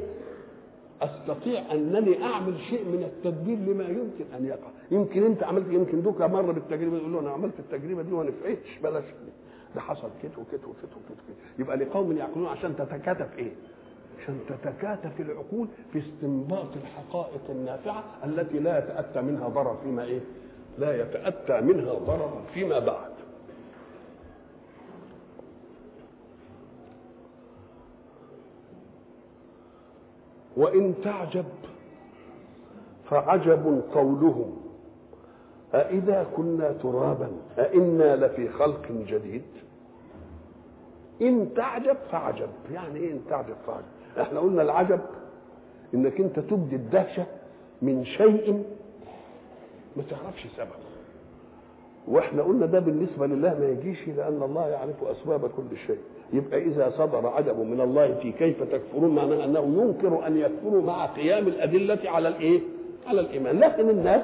[1.02, 6.26] أستطيع أنني أعمل شيء من التدبير لما يمكن أن يقع يمكن أنت عملت يمكن دوكا
[6.26, 9.04] مرة بالتجربة يقول له أنا عملت التجربة دي وما نفعتش بلاش
[9.74, 13.52] ده حصل كده وكده وكده وكده يبقى لقوم يعقلون عشان تتكاتف إيه؟
[14.22, 20.20] عشان تتكاتف العقول في استنباط الحقائق النافعة التي لا يتأتى منها ضرر فيما إيه؟
[20.78, 23.10] لا يتأتى منها ضرر فيما بعد.
[30.56, 31.44] وإن تعجب
[33.10, 34.56] فعجب قولهم.
[35.74, 39.42] أإذا كنا ترابا أإنا لفي خلق جديد.
[41.22, 42.48] إن تعجب فعجب.
[42.72, 43.84] يعني إيه إن تعجب فعجب؟
[44.20, 45.00] إحنا قلنا العجب
[45.94, 47.26] إنك أنت تبدي الدهشة
[47.82, 48.64] من شيء
[49.96, 50.95] ما تعرفش سببه.
[52.08, 55.98] وإحنا قلنا ده بالنسبة لله ما يجيش لأن الله يعرف أسباب كل شيء.
[56.32, 61.06] يبقى إذا صدر عجب من الله في كيف تكفرون معناه أنه ينكر أن يكفروا مع
[61.06, 62.60] قيام الأدلة على الإيه؟
[63.06, 63.58] على الإيمان.
[63.58, 64.22] لكن الناس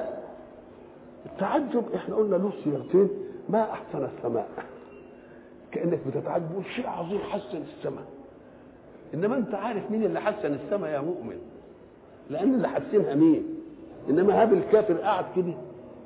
[1.25, 3.09] التعجب إحنا قلنا له صيغتين
[3.49, 4.47] ما أحسن السماء.
[5.71, 8.05] كأنك بتتعجب شيء عظيم حسن السماء.
[9.13, 11.37] إنما أنت عارف مين اللي حسن السماء يا مؤمن؟
[12.29, 13.43] لأن اللي حسنها مين؟
[14.09, 15.53] إنما هاب الكافر قاعد كده.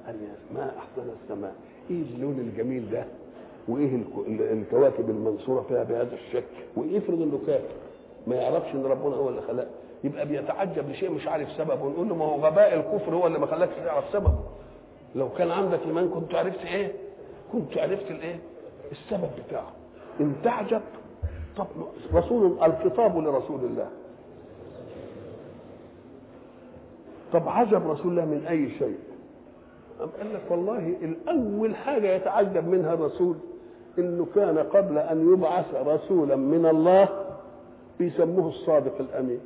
[0.08, 1.56] قال يا ما أحسن السماء.
[1.90, 3.06] إيه اللون الجميل ده؟
[3.68, 6.46] وإيه الكواكب المنصورة فيها بهذا الشكل؟
[6.78, 7.74] ويفرض إنه كافر؟
[8.28, 9.68] ما يعرفش إن ربنا هو اللي خلق
[10.04, 13.46] يبقى بيتعجب لشيء مش عارف سببه ونقول له ما هو غباء الكفر هو اللي ما
[13.46, 14.40] خلاكش تعرف سببه.
[15.16, 16.92] لو كان عندك إيمان كنت عرفت إيه؟
[17.52, 18.40] كنت عرفت الإيه؟
[18.92, 19.72] السبب بتاعه.
[20.22, 20.82] إن تعجب
[21.58, 21.68] طب
[22.14, 23.90] رسول الخطاب لرسول الله.
[27.34, 28.98] طب عجب رسول الله من أي شيء؟
[30.04, 33.36] أم قال لك والله الأول حاجة يتعجب منها الرسول
[34.00, 37.10] إنه كان قبل أن يبعث رسولا من الله
[38.00, 39.40] بيسموه الصادق الأمين.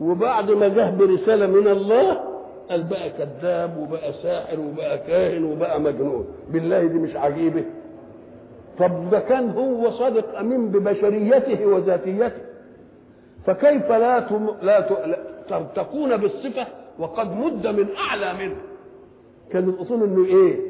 [0.00, 2.20] وبعد ما جه برسالة من الله
[2.70, 6.26] قال بقى كذاب وبقى ساحر وبقى كاهن وبقى مجنون.
[6.50, 7.64] بالله دي مش عجيبة.
[8.78, 12.32] طب ده كان هو صادق أمين ببشريته وذاتيته.
[13.46, 14.50] فكيف لا تم...
[14.62, 14.90] لا, ت...
[15.50, 16.66] لا تكون بالصفة
[16.98, 18.56] وقد مد من أعلى منه؟
[19.52, 20.60] كان الأصول إنه إيه؟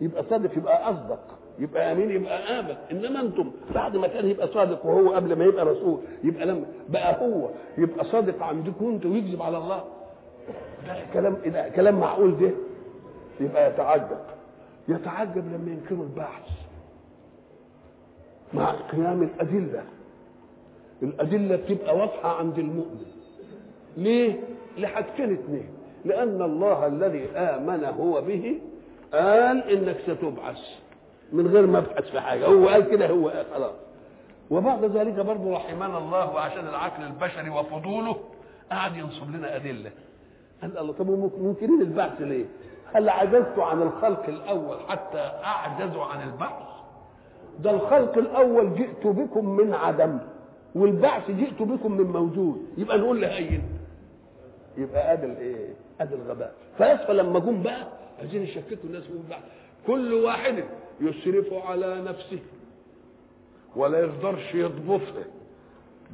[0.00, 1.18] يبقى صادق يبقى أصدق
[1.58, 2.74] يبقى آمين يبقى آمن.
[2.92, 7.20] إنما أنتم بعد ما كان يبقى صادق وهو قبل ما يبقى رسول يبقى لما بقى
[7.22, 7.48] هو
[7.78, 9.84] يبقى صادق عندكم أنتوا ويكذب على الله.
[10.86, 12.50] ده كلام ده؟ كلام معقول ده؟
[13.40, 14.18] يبقى يتعجب.
[14.88, 16.42] يتعجب لما ينكروا البحث
[18.54, 19.82] مع قيام الأدلة.
[21.02, 23.06] الأدلة بتبقى واضحة عند المؤمن.
[23.96, 24.40] ليه؟
[24.78, 25.68] لحاجتين اثنين
[26.04, 28.60] لأن الله الذي آمن هو به
[29.12, 30.58] قال إنك ستبعث
[31.32, 33.72] من غير ما ابحث في حاجة هو قال كده هو خلاص
[34.50, 38.16] وبعد ذلك برضه رحمنا الله وعشان العقل البشري وفضوله
[38.72, 39.90] قعد ينصب لنا أدلة
[40.62, 42.44] قال الله طب منكرين البعث ليه؟
[42.94, 46.62] هل عجزت عن الخلق الأول حتى أعجز عن البعث؟
[47.60, 50.18] ده الخلق الأول جئت بكم من عدم
[50.74, 53.62] والبعث جئت بكم من موجود يبقى نقول لهين
[54.76, 55.68] يبقى ادي الايه؟
[56.00, 56.54] ادي الغباء.
[56.78, 59.40] فيصفى لما جم بقى عايزين يشككوا الناس من بعض
[59.86, 60.64] كل واحد
[61.00, 62.38] يسرف على نفسه
[63.76, 65.24] ولا يقدرش يضبطها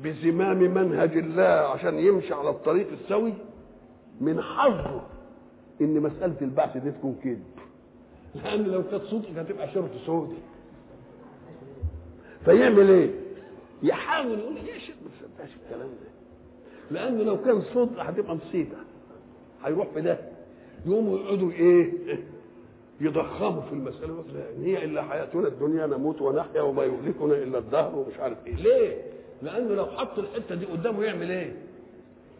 [0.02, 3.32] بزمام منهج الله عشان يمشي على الطريق السوي
[4.20, 5.02] من حظه
[5.80, 7.42] إن مسألة البعث دي تكون كذب.
[8.34, 10.36] لأن لو كانت صدق هتبقى شرط سودي
[12.44, 13.10] فيعمل إيه؟
[13.82, 16.10] يحاول يقول شيخ ما تصدقش الكلام ده.
[16.90, 18.76] لأنه لو كان صدق هتبقى مصيبة.
[19.64, 20.18] هيروح في ده
[20.86, 21.92] يقوموا يقعدوا إيه؟
[23.00, 28.18] يضخموا في المسألة لا هي إلا حياتنا الدنيا نموت ونحيا وما يهلكنا إلا الدهر ومش
[28.20, 28.96] عارف إيه ليه؟
[29.42, 31.52] لأنه لو حط الحتة دي قدامه يعمل إيه؟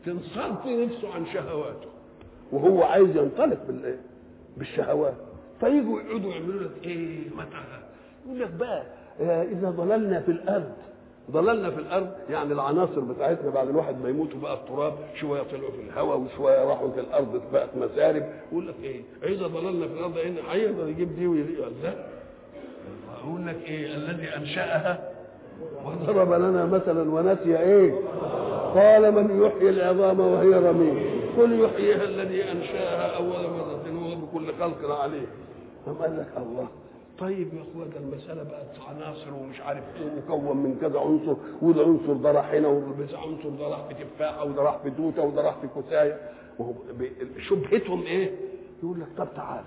[0.07, 1.89] تنصرف نفسه عن شهواته
[2.53, 4.01] وهو عايز ينطلق بالايه؟
[4.57, 5.15] بالشهوات
[5.61, 7.57] فيجوا يقعدوا يعملوا لك إيه؟ متى
[8.27, 8.87] يقول لك بقى
[9.45, 10.73] إذا ضللنا في الأرض
[11.31, 15.81] ضللنا في الأرض يعني العناصر بتاعتنا بعد الواحد ما يموت وبقى التراب شوية طلعوا في
[15.90, 20.37] الهواء وشوية راحوا في الأرض بقت مسارب يقول لك إيه؟ اذا ضللنا في الأرض ان
[20.51, 21.47] هيقدر يجيب دي ويقول
[23.47, 25.11] لك إيه؟ الذي أنشأها
[25.87, 27.95] وضرب لنا مثلا ونسي إيه؟
[28.75, 31.11] قال من يحيي العظام وهي رميم.
[31.38, 33.81] قل يحييها الذي أنشأها أول مرة.
[33.95, 35.27] وهو بكل خلق عليه.
[35.87, 36.69] قام قال لك الله.
[37.21, 41.83] طيب يا اخويا ده المساله بقت عناصر ومش عارف إيه مكون من كذا عنصر وده
[41.83, 45.43] عنصر ده راح هنا وده عنصر ده راح في تفاحة وده راح في توتة وده
[45.43, 46.21] راح في كوساية
[46.59, 46.73] وهو
[47.39, 48.31] شبهتهم إيه؟
[48.83, 49.65] يقول لك طب تعال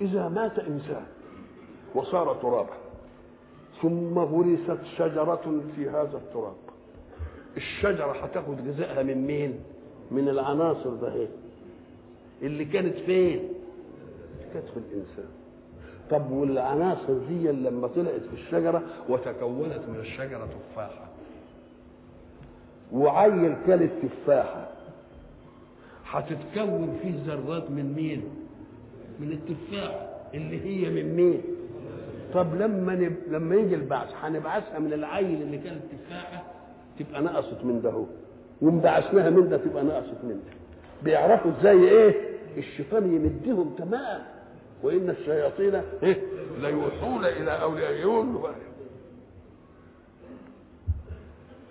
[0.00, 1.04] إذا مات إنسان
[1.94, 2.74] وصار ترابا
[3.82, 6.56] ثم غرست شجرة في هذا التراب
[7.56, 9.60] الشجرة هتاخد غذائها من مين؟
[10.10, 11.28] من العناصر ده إيه؟
[12.42, 13.48] اللي كانت فين؟
[14.54, 15.28] كانت في الإنسان
[16.10, 21.08] طب والعناصر دي لما طلعت في الشجرة وتكونت من الشجرة تفاحة
[22.92, 24.68] وعيل كانت تفاحة
[26.10, 28.22] هتتكون فيه ذرات من مين؟
[29.20, 31.42] من التفاح اللي هي من مين؟
[32.34, 33.16] طب لما نب...
[33.28, 36.42] لما يجي البعث هنبعثها من العيل اللي كانت تفاحة
[36.98, 38.04] تبقى نقصت من ده هو
[38.62, 40.52] وانبعثناها من ده تبقى نقصت من ده
[41.02, 42.14] بيعرفوا إزاي إيه؟
[42.56, 44.22] الشيطان يمدهم تمام
[44.84, 46.22] وإن الشياطين إيه؟
[46.58, 48.42] ليوحون إلى اوليائهم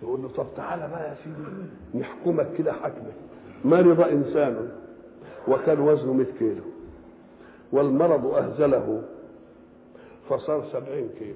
[0.04, 3.12] يقول له طب تعالى بقى يا سيدي نحكمك كده حكمة.
[3.66, 4.72] مرض إنسان
[5.48, 6.64] وكان وزنه 100 كيلو
[7.72, 9.04] والمرض أهزله
[10.30, 11.36] فصار 70 كيلو.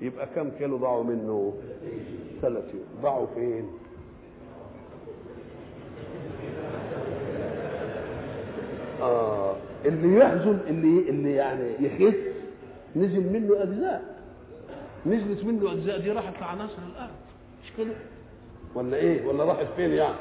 [0.00, 1.54] يبقى كم كيلو ضاعوا منه؟
[2.42, 2.62] 30
[3.02, 3.68] ضاعوا فين؟
[9.02, 9.56] آه.
[9.84, 12.16] اللي يحزن اللي اللي يعني يخس
[12.96, 14.14] نزل منه أجزاء.
[15.06, 17.10] نزلت منه أجزاء دي راحت لعناصر الأرض.
[17.64, 17.94] مش كده؟
[18.74, 20.14] ولا إيه؟ ولا راحت فين يعني؟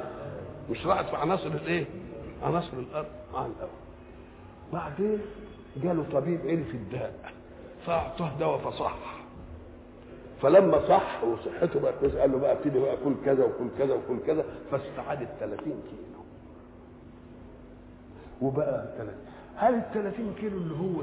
[0.71, 1.85] مش راحت في عناصر الإيه؟
[2.43, 3.07] عناصر الأرض.
[3.35, 3.71] عن الأرض
[4.73, 5.19] بعدين
[5.83, 7.13] جاله طبيب عرف الداء
[7.85, 8.95] فاعطاه دواء فصح
[10.41, 14.17] فلما صح وصحته بقت كويسه قال له بقى ابتدي بقى كل كذا وكل كذا وكل
[14.27, 16.23] كذا فاستعاد ال 30 كيلو.
[18.41, 19.13] وبقى 30
[19.55, 21.01] هل ال 30 كيلو اللي هو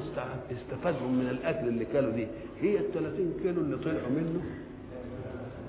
[0.53, 2.27] استفادهم من الأكل اللي كانوا دي
[2.61, 4.41] هي ال 30 كيلو اللي طلعوا منه؟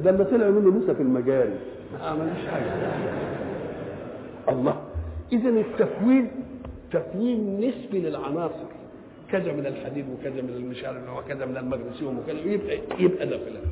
[0.04, 1.54] ده اللي طلعوا منه في المجاري
[1.94, 2.74] ما عملوش حاجة.
[4.50, 4.82] الله.
[5.32, 6.32] اذا التكوين
[6.92, 8.66] تكوين نسبي للعناصر.
[9.32, 13.64] كذا من الحديد وكذا من المش عارف وكذا من المغنيسيوم وكذا يبقى يبقى ده فلان.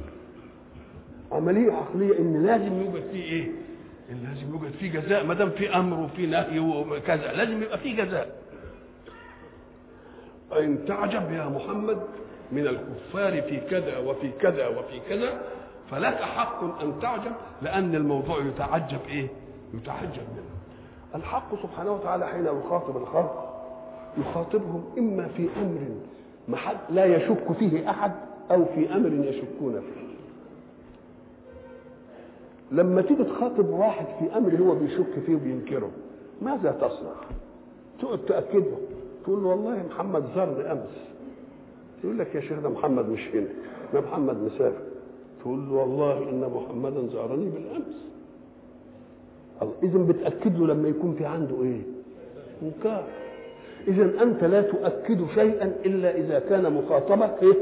[1.32, 3.48] عملية عقلية إن لازم يوجد فيه إيه؟
[4.10, 8.36] لازم يوجد فيه جزاء ما دام في أمر وفي نهي وكذا لازم يبقى فيه جزاء.
[10.54, 11.98] ان تعجب يا محمد
[12.52, 15.42] من الكفار في كذا وفي كذا وفي كذا
[15.92, 17.32] فلك حق أن تعجب
[17.62, 19.28] لأن الموضوع يتعجب إيه؟
[19.74, 20.50] يتعجب منه.
[21.16, 23.64] الحق سبحانه وتعالى حين يخاطب الخلق
[24.18, 25.80] يخاطبهم إما في أمر
[26.48, 28.12] محد لا يشك فيه أحد
[28.52, 30.10] أو في أمر يشكون فيه.
[32.72, 35.90] لما تيجي تخاطب واحد في أمر هو بيشك فيه وبينكره
[36.42, 37.12] ماذا تصنع؟
[38.02, 38.78] تقعد تاكده
[39.30, 40.96] تقول له والله محمد زارني أمس.
[42.04, 43.48] يقول لك يا شيخ ده محمد مش هنا
[43.94, 44.82] ده محمد مسافر.
[45.42, 48.10] تقول له والله إن محمدا زارني بالأمس.
[49.84, 51.82] اذا بتأكد له لما يكون في عنده إيه؟
[52.64, 53.04] إنكار.
[53.88, 57.58] اذا أنت لا تؤكد شيئا إلا إذا كان مخاطبك إيه؟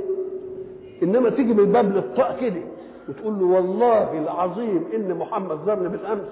[1.03, 2.61] إنما تيجي من باب للطاء كده
[3.09, 6.29] وتقول له والله العظيم إن محمد زارني بالأمس.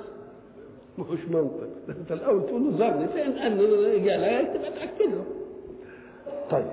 [0.97, 1.67] مش منطق.
[1.89, 3.37] انت الأول تقول له زارني فين
[3.93, 5.23] يجي على تبقى تاكد له.
[6.51, 6.67] طيب.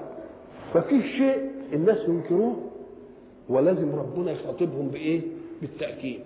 [0.75, 2.57] ففي شيء الناس ينكروه
[3.49, 5.21] ولازم ربنا يخاطبهم بإيه؟
[5.61, 6.21] بالتأكيد.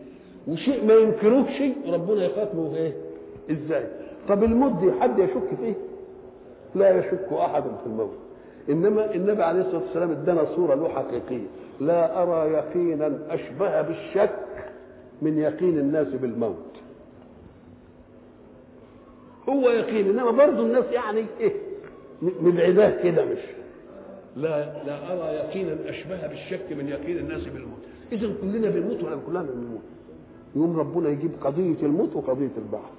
[0.49, 2.93] وشيء ما ينكروه شيء ربنا يخاطبه بإيه؟
[3.51, 3.87] إزاي؟
[4.29, 5.75] طب الموت دي حد يشك فيه؟
[6.75, 8.15] لا يشك أحد في الموت.
[8.71, 11.47] إنما النبي عليه الصلاة والسلام ادانا صورة له حقيقية.
[11.81, 14.39] لا أرى يقينا أشبه بالشك
[15.23, 16.66] من يقين الناس بالموت.
[19.49, 21.53] هو يقين إنما برضه الناس يعني إيه
[22.23, 23.39] مبعداه كده مش.
[24.37, 27.79] لا لا أرى يقينا اشبه بالشك من يقين الناس بالموت.
[28.13, 29.83] اذا كلنا بنموت ولا كلنا بنموت؟
[30.57, 32.93] يوم ربنا يجيب قضية الموت وقضية البعث.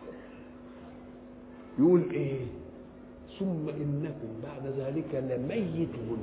[1.79, 2.39] يقول إيه؟
[3.39, 6.17] ثم إنكم بعد ذلك لميتون.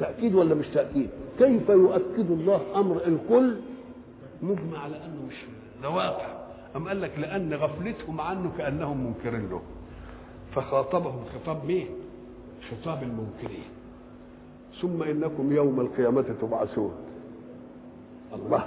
[0.00, 3.54] تأكيد ولا مش تأكيد؟ كيف يؤكد الله أمر الكل؟
[4.42, 5.34] مجمع على أنه مش
[5.82, 6.39] ده واقع.
[6.76, 9.62] أم قال لك لأن غفلتهم عنه كأنهم منكرين له.
[10.54, 11.86] فخاطبهم خطاب مين؟
[12.70, 13.68] خطاب المنكرين.
[14.82, 16.92] ثم إنكم يوم القيامة تبعثون.
[18.34, 18.64] الله.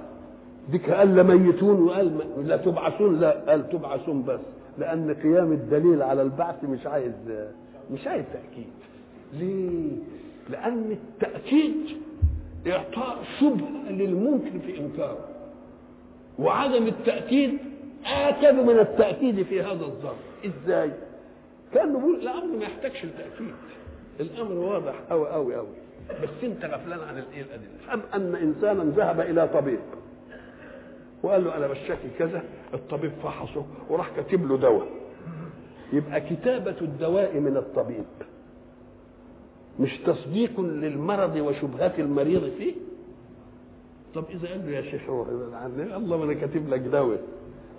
[0.72, 4.40] ديك قال لميتون وقال لا تبعثون لا قال تبعثون بس.
[4.78, 7.14] لأن قيام الدليل على البعث مش عايز
[7.92, 8.70] مش عايز تأكيد.
[9.34, 9.92] ليه؟
[10.50, 11.76] لأن التأكيد
[12.68, 15.28] إعطاء شبهة للممكن في إنكاره.
[16.40, 17.58] وعدم التأكيد
[18.06, 20.18] آكد من التأكيد في هذا الظرف.
[20.46, 20.92] إزاي؟
[21.74, 23.54] كأنه بيقول الأمر ما يحتاجش التأكيد
[24.20, 25.68] الأمر واضح أوي أوي أوي.
[26.24, 29.80] بس أنت غفلان عن الإيه الأدلة؟ أن إنسانا ذهب إلى طبيب.
[31.24, 34.88] وقال له أنا بشتكي كذا الطبيب فحصه وراح كاتب له دواء.
[35.94, 38.06] يبقى كتابة الدواء من الطبيب.
[39.80, 42.74] مش تصديق للمرض وشبهات المريض فيه؟
[44.16, 47.20] طب إذا قال له يا شيخ روح الله ما أنا كاتب لك دواء.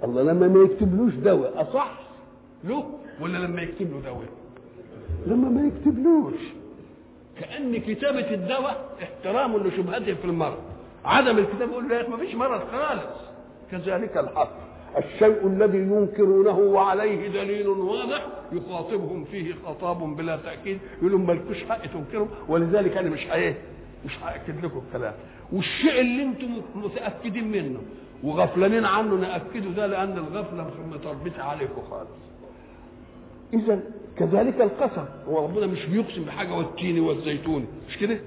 [0.05, 1.91] الله لما ما يكتبلوش دواء أصح؟
[2.65, 2.91] له؟
[3.21, 4.29] ولا لما يكتب له دواء؟
[5.27, 6.41] لما ما يكتبلوش.
[7.41, 10.59] كأن كتابة الدواء احترام لشبهته في المرض.
[11.05, 13.21] عدم الكتاب يقول له ما فيش مرض خالص.
[13.71, 14.51] كذلك الحق.
[14.99, 21.87] الشيء الذي ينكرونه وعليه دليل واضح يخاطبهم فيه خطاب بلا تأكيد يقول لهم مالكوش حق
[21.87, 23.57] تنكروا ولذلك أنا مش إيه
[24.07, 25.15] مش هاكد لكم الكلام.
[25.53, 27.81] والشيء اللي أنتم متأكدين منه
[28.23, 32.09] وغفلانين عنه نأكده ده لأن الغفلة مش متربطه عليكم خالص.
[33.55, 33.81] اذا
[34.17, 38.19] كذلك القسم هو ربنا مش بيقسم بحاجة والتين والزيتون مش كده؟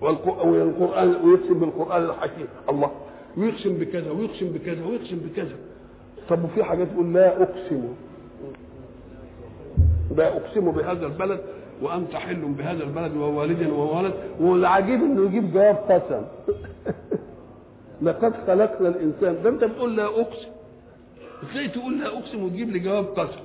[0.00, 2.90] والقرآن ويقسم بالقرآن الحكيم الله.
[3.36, 5.56] ويقسم بكذا ويقسم بكذا ويقسم بكذا.
[6.28, 7.88] طب وفي حاجات تقول لا أقسم.
[10.16, 11.40] لا أقسم بهذا البلد
[11.82, 16.22] وأنت حل بهذا البلد ووالد وولد والعجيب إنه يجيب جواب قسم.
[18.02, 19.42] لقد خلقنا الإنسان.
[19.42, 20.48] ده انت بتقول لا أقسم.
[21.52, 23.40] إزاي تقول لا أقسم وتجيب لي جواب قسم؟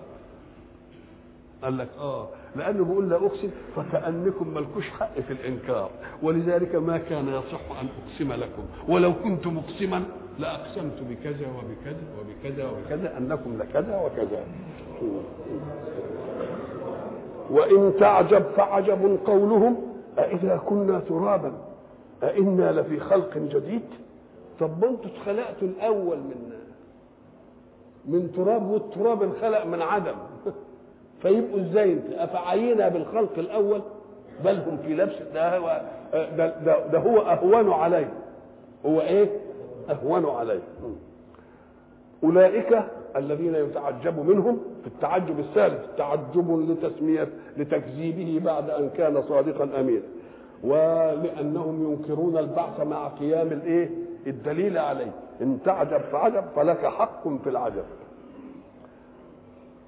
[1.63, 5.89] قال لك آه لأنه بيقول لا أقسم فكأنكم ملكوش حق في الإنكار.
[6.23, 8.63] ولذلك ما كان يصح أن أقسم لكم.
[8.87, 10.03] ولو كنت مقسما
[10.39, 14.43] لأقسمت بكذا وبكذا وبكذا وبكذا أنكم لكذا وكذا.
[17.49, 19.77] وإن تعجب فعجب قولهم.
[20.17, 21.53] أإذا كنا ترابا.
[22.23, 23.81] أإنا لفي خلق جديد.
[24.59, 26.51] طب أنتوا اتخلقتوا الأول من
[28.05, 30.15] من تراب والتراب انخلق من عدم.
[31.21, 33.81] فيبقوا إزاي انت؟ أفعينا بالخلق الأول؟
[34.43, 35.81] بل هم في لبس ده هو
[36.13, 38.13] ده, ده, هو أهون عليه.
[38.85, 39.29] هو إيه؟
[39.89, 40.61] أهون عليه.
[42.23, 42.79] أولئك
[43.15, 50.01] الذين يتعجب منهم في التعجب الثالث تعجب لتسمية لتكذيبه بعد أن كان صادقا أمينا
[50.63, 53.89] ولأنهم ينكرون البعث مع قيام الإيه؟
[54.27, 55.11] الدليل عليه.
[55.41, 57.83] إن تعجب فعجب فلك حق في العجب.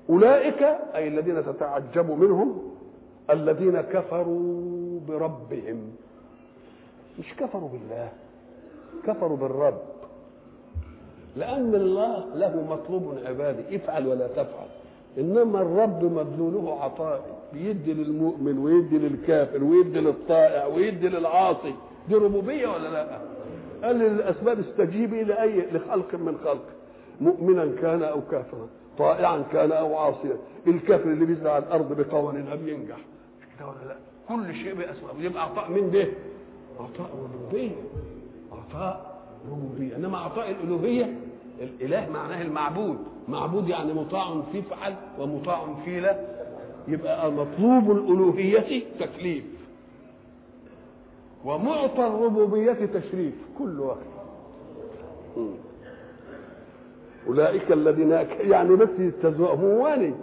[0.09, 0.63] أولئك
[0.95, 2.71] أي الذين تتعجب منهم
[3.29, 5.91] الذين كفروا بربهم.
[7.19, 8.09] مش كفروا بالله
[9.07, 9.81] كفروا بالرب.
[11.35, 14.67] لأن الله له مطلوب عبادي افعل ولا تفعل.
[15.17, 17.21] إنما الرب مدلوله عطائي
[17.53, 21.75] بيدي للمؤمن ويدي للكافر ويدي للطائع ويدي للعاصي.
[22.09, 23.19] دي ربوبية ولا لأ؟
[23.83, 26.65] قال للأسباب استجيبي لأي لخلق من خلق
[27.21, 28.67] مؤمنا كان أو كافرا
[28.97, 32.97] طائعا كان أو عاصيا الكافر اللي بيزرع الأرض بقوانينها بينجح
[33.59, 33.95] كده ولا لا؟
[34.29, 35.19] كل شيء بأسباب.
[35.21, 36.07] يبقى عطاء من ده؟
[36.79, 37.75] عطاء ربوبية
[38.51, 39.19] عطاء
[39.51, 41.13] ربوبيه إنما عطاء الألوهية
[41.61, 42.97] الإله معناه المعبود.
[43.27, 46.19] معبود يعني مطاع في فعل ومطاع في لا.
[46.87, 49.43] يبقى مطلوب الألوهية تكليف.
[51.47, 54.05] ومعطى الربوبية تشريف كل واحد.
[57.27, 60.13] أولئك الذين يعني بس يستهزئوا واني.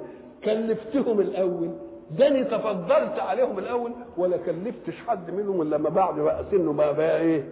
[0.44, 1.70] كلفتهم الأول.
[2.18, 6.94] ده أنا تفضلت عليهم الأول ولا كلفتش حد منهم إلا لما بعد بقى سنه بقى,
[6.96, 7.44] بقى إيه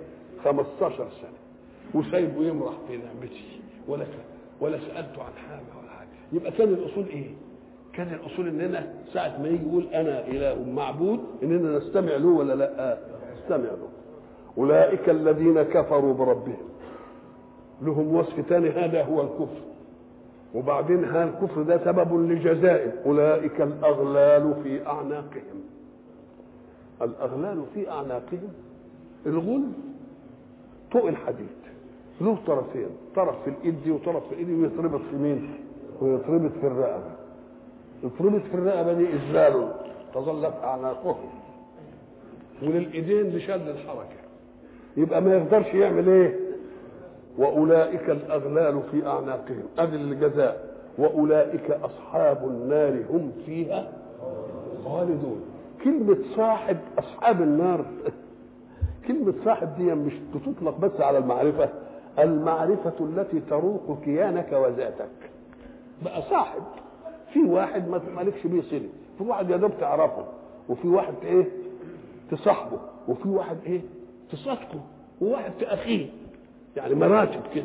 [0.44, 1.38] 15 سنة.
[1.94, 3.60] وسايبه يمرح في نعمتي.
[3.88, 4.04] ولا
[4.60, 6.08] ولا سألته عن حاجة ولا حاجة.
[6.32, 7.30] يبقى كان الأصول إيه؟
[7.92, 12.98] كان الأصول إننا ساعة ما يجي يقول أنا إله معبود إننا نستمع له ولا لأ؟
[13.42, 13.88] نستمع له
[14.58, 16.68] أولئك الذين كفروا بربهم.
[17.82, 19.60] لهم وصف ثاني هذا هو الكفر.
[20.54, 25.60] وبعدين ها الكفر ده سبب لجزائه أولئك الأغلال في أعناقهم.
[27.02, 28.52] الأغلال في أعناقهم.
[29.26, 29.62] الغل
[30.92, 31.46] طوق الحديد.
[32.20, 35.54] له طرفين طرف في الإيد دي وطرف في الإيد دي ويتربط في مين؟
[36.00, 37.10] ويتربط في الرقبة.
[38.04, 39.72] يتربط في الرقبة دي إزلال
[40.14, 41.41] تظلت أعناقهم.
[42.62, 44.22] وللإيدين لشد الحركة.
[44.96, 46.36] يبقى ما يقدرش يعمل إيه؟
[47.38, 49.62] وأولئك الأغلال في أعناقهم.
[49.78, 50.72] ادي الجزاء.
[50.98, 53.92] وأولئك أصحاب النار هم فيها
[54.84, 55.40] خالدون.
[55.84, 57.84] كلمة صاحب أصحاب النار
[59.08, 61.68] كلمة صاحب دي مش بتطلق بس على المعرفة.
[62.18, 65.08] المعرفة التي تروق كيانك وذاتك.
[66.04, 66.62] بقى صاحب.
[67.32, 68.88] في واحد ما مالكش بيه صلة.
[69.18, 70.24] في واحد يا دوب تعرفه.
[70.68, 71.46] وفي واحد إيه؟
[72.36, 72.78] تصاحبه
[73.08, 73.80] وفي واحد إيه؟
[74.32, 74.80] تصادقه
[75.20, 76.06] وواحد تأخيه
[76.76, 77.64] يعني مراتب كده.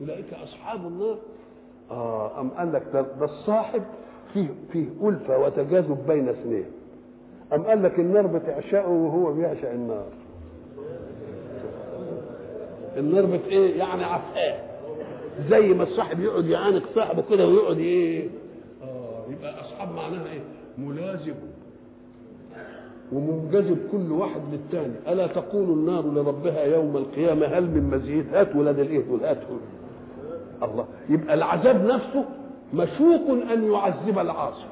[0.00, 1.18] أولئك أصحاب النار.
[1.90, 3.82] آه أم قال لك ده, الصاحب
[4.34, 6.64] فيه فيه ألفة وتجاذب بين اثنين.
[7.52, 10.06] أم قال لك النار بتعشقه وهو بيعشق النار.
[12.96, 14.58] النار بت إيه؟ يعني عفاه
[15.50, 18.28] زي ما الصاحب يقعد يعانق صاحبه كده ويقعد إيه؟
[18.82, 20.40] آه يبقى أصحاب معناها إيه؟
[20.78, 21.34] ملازم.
[23.12, 28.78] ومنجذب كل واحد للثاني ألا تقول النار لربها يوم القيامة هل من مزيد؟ هات ولاد
[28.78, 29.20] الايه دول
[30.62, 30.86] الله.
[31.08, 32.24] يبقى العذاب نفسه
[32.74, 34.66] مشوق أن يعذب العاصي.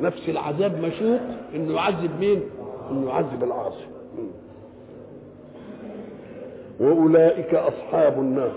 [0.00, 1.20] نفس العذاب مشوق
[1.54, 2.42] انه يعذب مين؟
[2.90, 3.86] انه يعذب العاصي.
[6.80, 8.52] وأولئك أصحاب النار.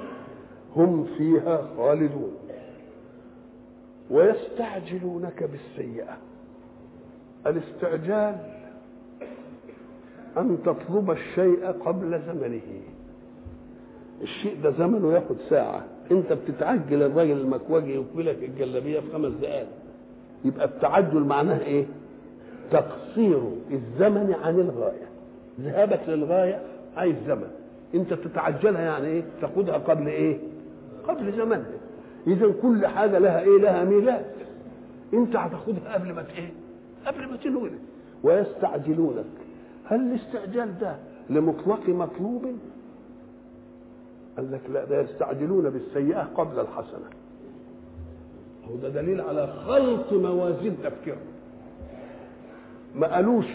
[0.76, 2.32] هم فيها خالدون.
[4.12, 6.18] ويستعجلونك بالسيئة.
[7.48, 8.36] الاستعجال
[10.38, 12.62] أن تطلب الشيء قبل زمنه
[14.22, 19.68] الشيء ده زمنه ياخد ساعة أنت بتتعجل الراجل المكواجي يقبلك الجلابية في خمس دقائق
[20.46, 21.86] يبقى التعجل معناه إيه؟
[22.72, 25.08] تقصير الزمن عن الغاية
[25.62, 26.62] ذهابك للغاية
[26.98, 27.48] عايز زمن
[27.96, 30.38] أنت تتعجلها يعني إيه؟ تاخدها قبل إيه؟
[31.08, 31.66] قبل زمنها
[32.28, 34.26] إذا كل حاجة لها إيه؟ لها ميلاد
[35.14, 36.50] أنت هتاخدها قبل ما إيه؟
[37.06, 37.80] قبل ما تنولد
[38.24, 39.26] ويستعجلونك
[39.86, 40.96] هل الاستعجال ده
[41.30, 42.46] لمطلق مطلوب؟
[44.38, 47.10] قال لك لا ده يستعجلون بالسيئة قبل الحسنة.
[48.72, 51.16] هو ده دليل على خلق موازين تفكير.
[52.96, 53.46] ما قالوش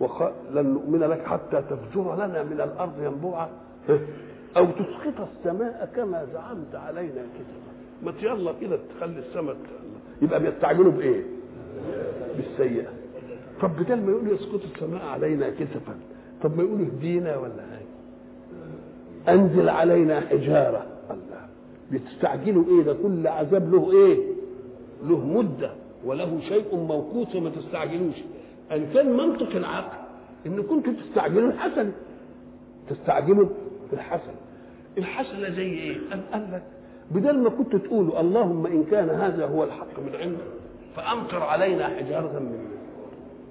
[0.00, 0.22] وخ...
[0.50, 3.48] لن نؤمن لك حتى تفجر لنا من الأرض ينبوعا.
[4.56, 9.56] أو تسقط السماء كما زعمت علينا كسفا ما يلا كده تخلي السماء
[10.22, 11.22] يبقى بيستعجلوا بإيه؟
[12.36, 12.88] بالسيئة.
[13.60, 15.94] طب بدل ما يقولوا يسقط السماء علينا كسفا
[16.42, 17.88] طب ما يقولوا اهدينا ولا حاجة.
[19.34, 20.86] انزل علينا حجارة.
[21.10, 21.48] الله.
[21.92, 24.18] بتستعجلوا إيه؟ ده كل عذاب له إيه؟
[25.04, 25.70] له مدة
[26.04, 28.16] وله شيء موقوت وما تستعجلوش.
[28.72, 29.98] ان كان منطق العقل
[30.46, 31.90] ان كنتم تستعجلوا الحسن.
[32.90, 33.46] تستعجلوا
[33.92, 34.32] الحسن
[34.98, 35.96] الحسنه زي إيه؟
[36.32, 36.62] قال, لك
[37.10, 40.44] بدل ما كنت تقولوا اللهم إن كان هذا هو الحق من عندك
[40.96, 42.68] فأمطر علينا حجارة من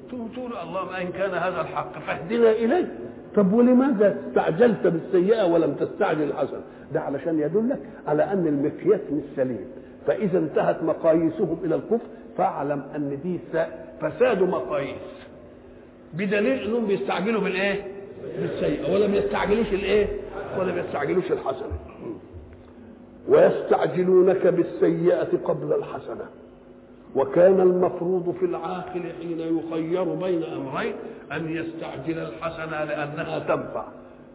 [0.09, 2.99] تقول اللهم إن كان هذا الحق فاهدنا إليه.
[3.35, 6.61] طب ولماذا استعجلت بالسيئة ولم تستعجل الحسنة؟
[6.93, 9.65] ده علشان يدلك على أن المقياس مش سليم.
[10.07, 12.05] فإذا انتهت مقاييسهم إلى الكفر
[12.37, 13.39] فاعلم أن دي
[14.01, 14.95] فساد مقاييس.
[16.13, 17.87] بدليل إنهم بيستعجلوا بالإيه؟
[18.41, 18.93] بالسيئة.
[18.93, 20.07] ولم يستعجلوش الإيه؟
[20.59, 21.73] ولم يستعجلوش الحسنة.
[23.27, 26.25] ويستعجلونك بالسيئة قبل الحسنة.
[27.15, 30.93] وكان المفروض في العاقل حين يخير بين أمرين
[31.31, 33.85] أن يستعجل الحسنه لأنها تنفع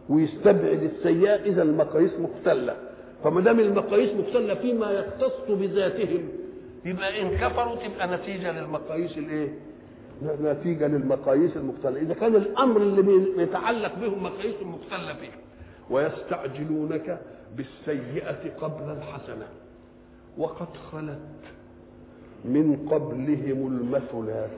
[0.09, 2.75] ويستبعد السيئة إذا المقاييس مختلة.
[3.23, 6.29] فما دام المقاييس مختلة فيما يختص بذاتهم
[6.85, 9.49] يبقى إن كفروا تبقى نتيجة للمقاييس الإيه؟
[10.41, 11.99] نتيجة للمقاييس المختلة.
[12.01, 13.01] إذا كان الأمر اللي
[13.37, 15.31] بيتعلق بهم مقاييس مختلة فيه
[15.89, 17.19] ويستعجلونك
[17.57, 19.45] بالسيئة قبل الحسنة.
[20.37, 21.19] وقد خلت
[22.45, 24.49] من قبلهم المثلات.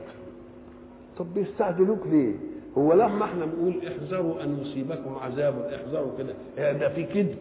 [1.17, 2.33] طب بيستعجلوك ليه؟
[2.77, 6.33] هو لما إحنا بنقول احذروا أن يصيبكم عذاب احذروا كده
[6.73, 7.37] ده في كذب.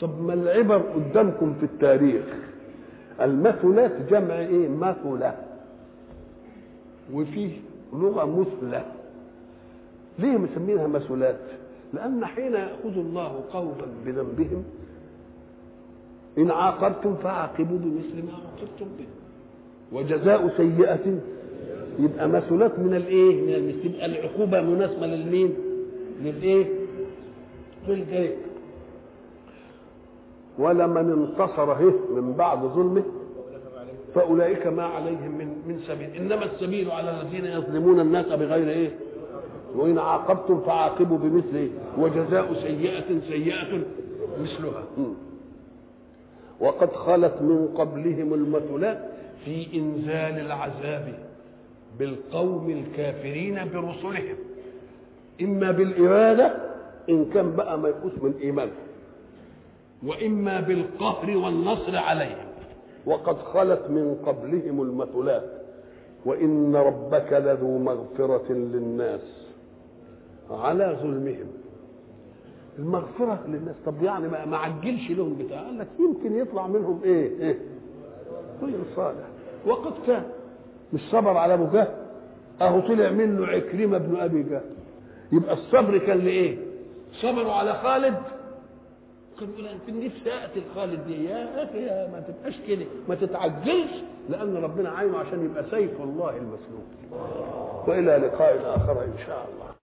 [0.00, 2.24] طب ما العبر قدامكم في التاريخ.
[3.20, 5.36] المثلات جمع إيه؟ مثلة.
[7.12, 7.52] وفيه
[7.92, 8.84] لغة مثلة.
[10.18, 11.40] ليه مسمينها مثلات؟
[11.94, 14.64] لأن حين يأخذ الله قوما بذنبهم
[16.38, 19.06] إن عاقبتم فعاقبوا بمثل ما عاقبتم به.
[19.92, 21.18] وجزاء سيئة
[21.98, 25.54] يبقى مثلات من الايه؟ من المثل يبقى العقوبة مناسبة للمين؟
[26.22, 26.66] للإيه؟
[27.88, 28.36] للجريء
[30.58, 33.02] ولمن انتصر هه من بعد ظلمه
[34.14, 38.90] فأولئك ما عليهم من من سبيل إنما السبيل على الذين يظلمون الناس بغير إيه
[39.76, 41.68] وإن عاقبتم فعاقبوا بمثل إيه؟
[41.98, 43.80] وجزاء سيئة سيئة
[44.42, 44.84] مثلها
[46.60, 48.98] وقد خلت من قبلهم المثلات
[49.44, 51.14] في إنزال العذاب
[51.98, 54.36] بالقوم الكافرين برسلهم.
[55.42, 56.54] إما بالإرادة
[57.10, 58.74] إن كان بقى ما يقوس من إيمانهم.
[60.06, 62.46] وإما بالقهر والنصر عليهم.
[63.06, 65.50] وقد خلت من قبلهم المثلات.
[66.24, 69.46] وإن ربك لذو مغفرة للناس
[70.50, 71.46] على ظلمهم.
[72.78, 75.60] المغفرة للناس طب يعني ما عجلش لهم بتاع.
[75.62, 77.58] قال لك يمكن يطلع منهم إيه؟ إيه؟
[78.60, 79.29] كل صالح.
[79.66, 80.24] وقد كان
[80.92, 81.88] مش صبر على أبو جهل.
[82.62, 84.60] أهو طلع منه عكرمة بن أبي جهل.
[85.32, 86.58] يبقى الصبر كان لإيه؟
[87.12, 88.14] صبروا على خالد.
[89.40, 91.24] كان يقول أنا في نفسي أقتل خالد دي.
[91.24, 92.86] يا أخي يا ما تبقاش كده.
[93.08, 93.90] ما تتعجلش.
[94.28, 96.84] لأن ربنا عاينه عشان يبقى سيف الله المسلول
[97.86, 99.79] وإلى لقاء آخر إن شاء الله.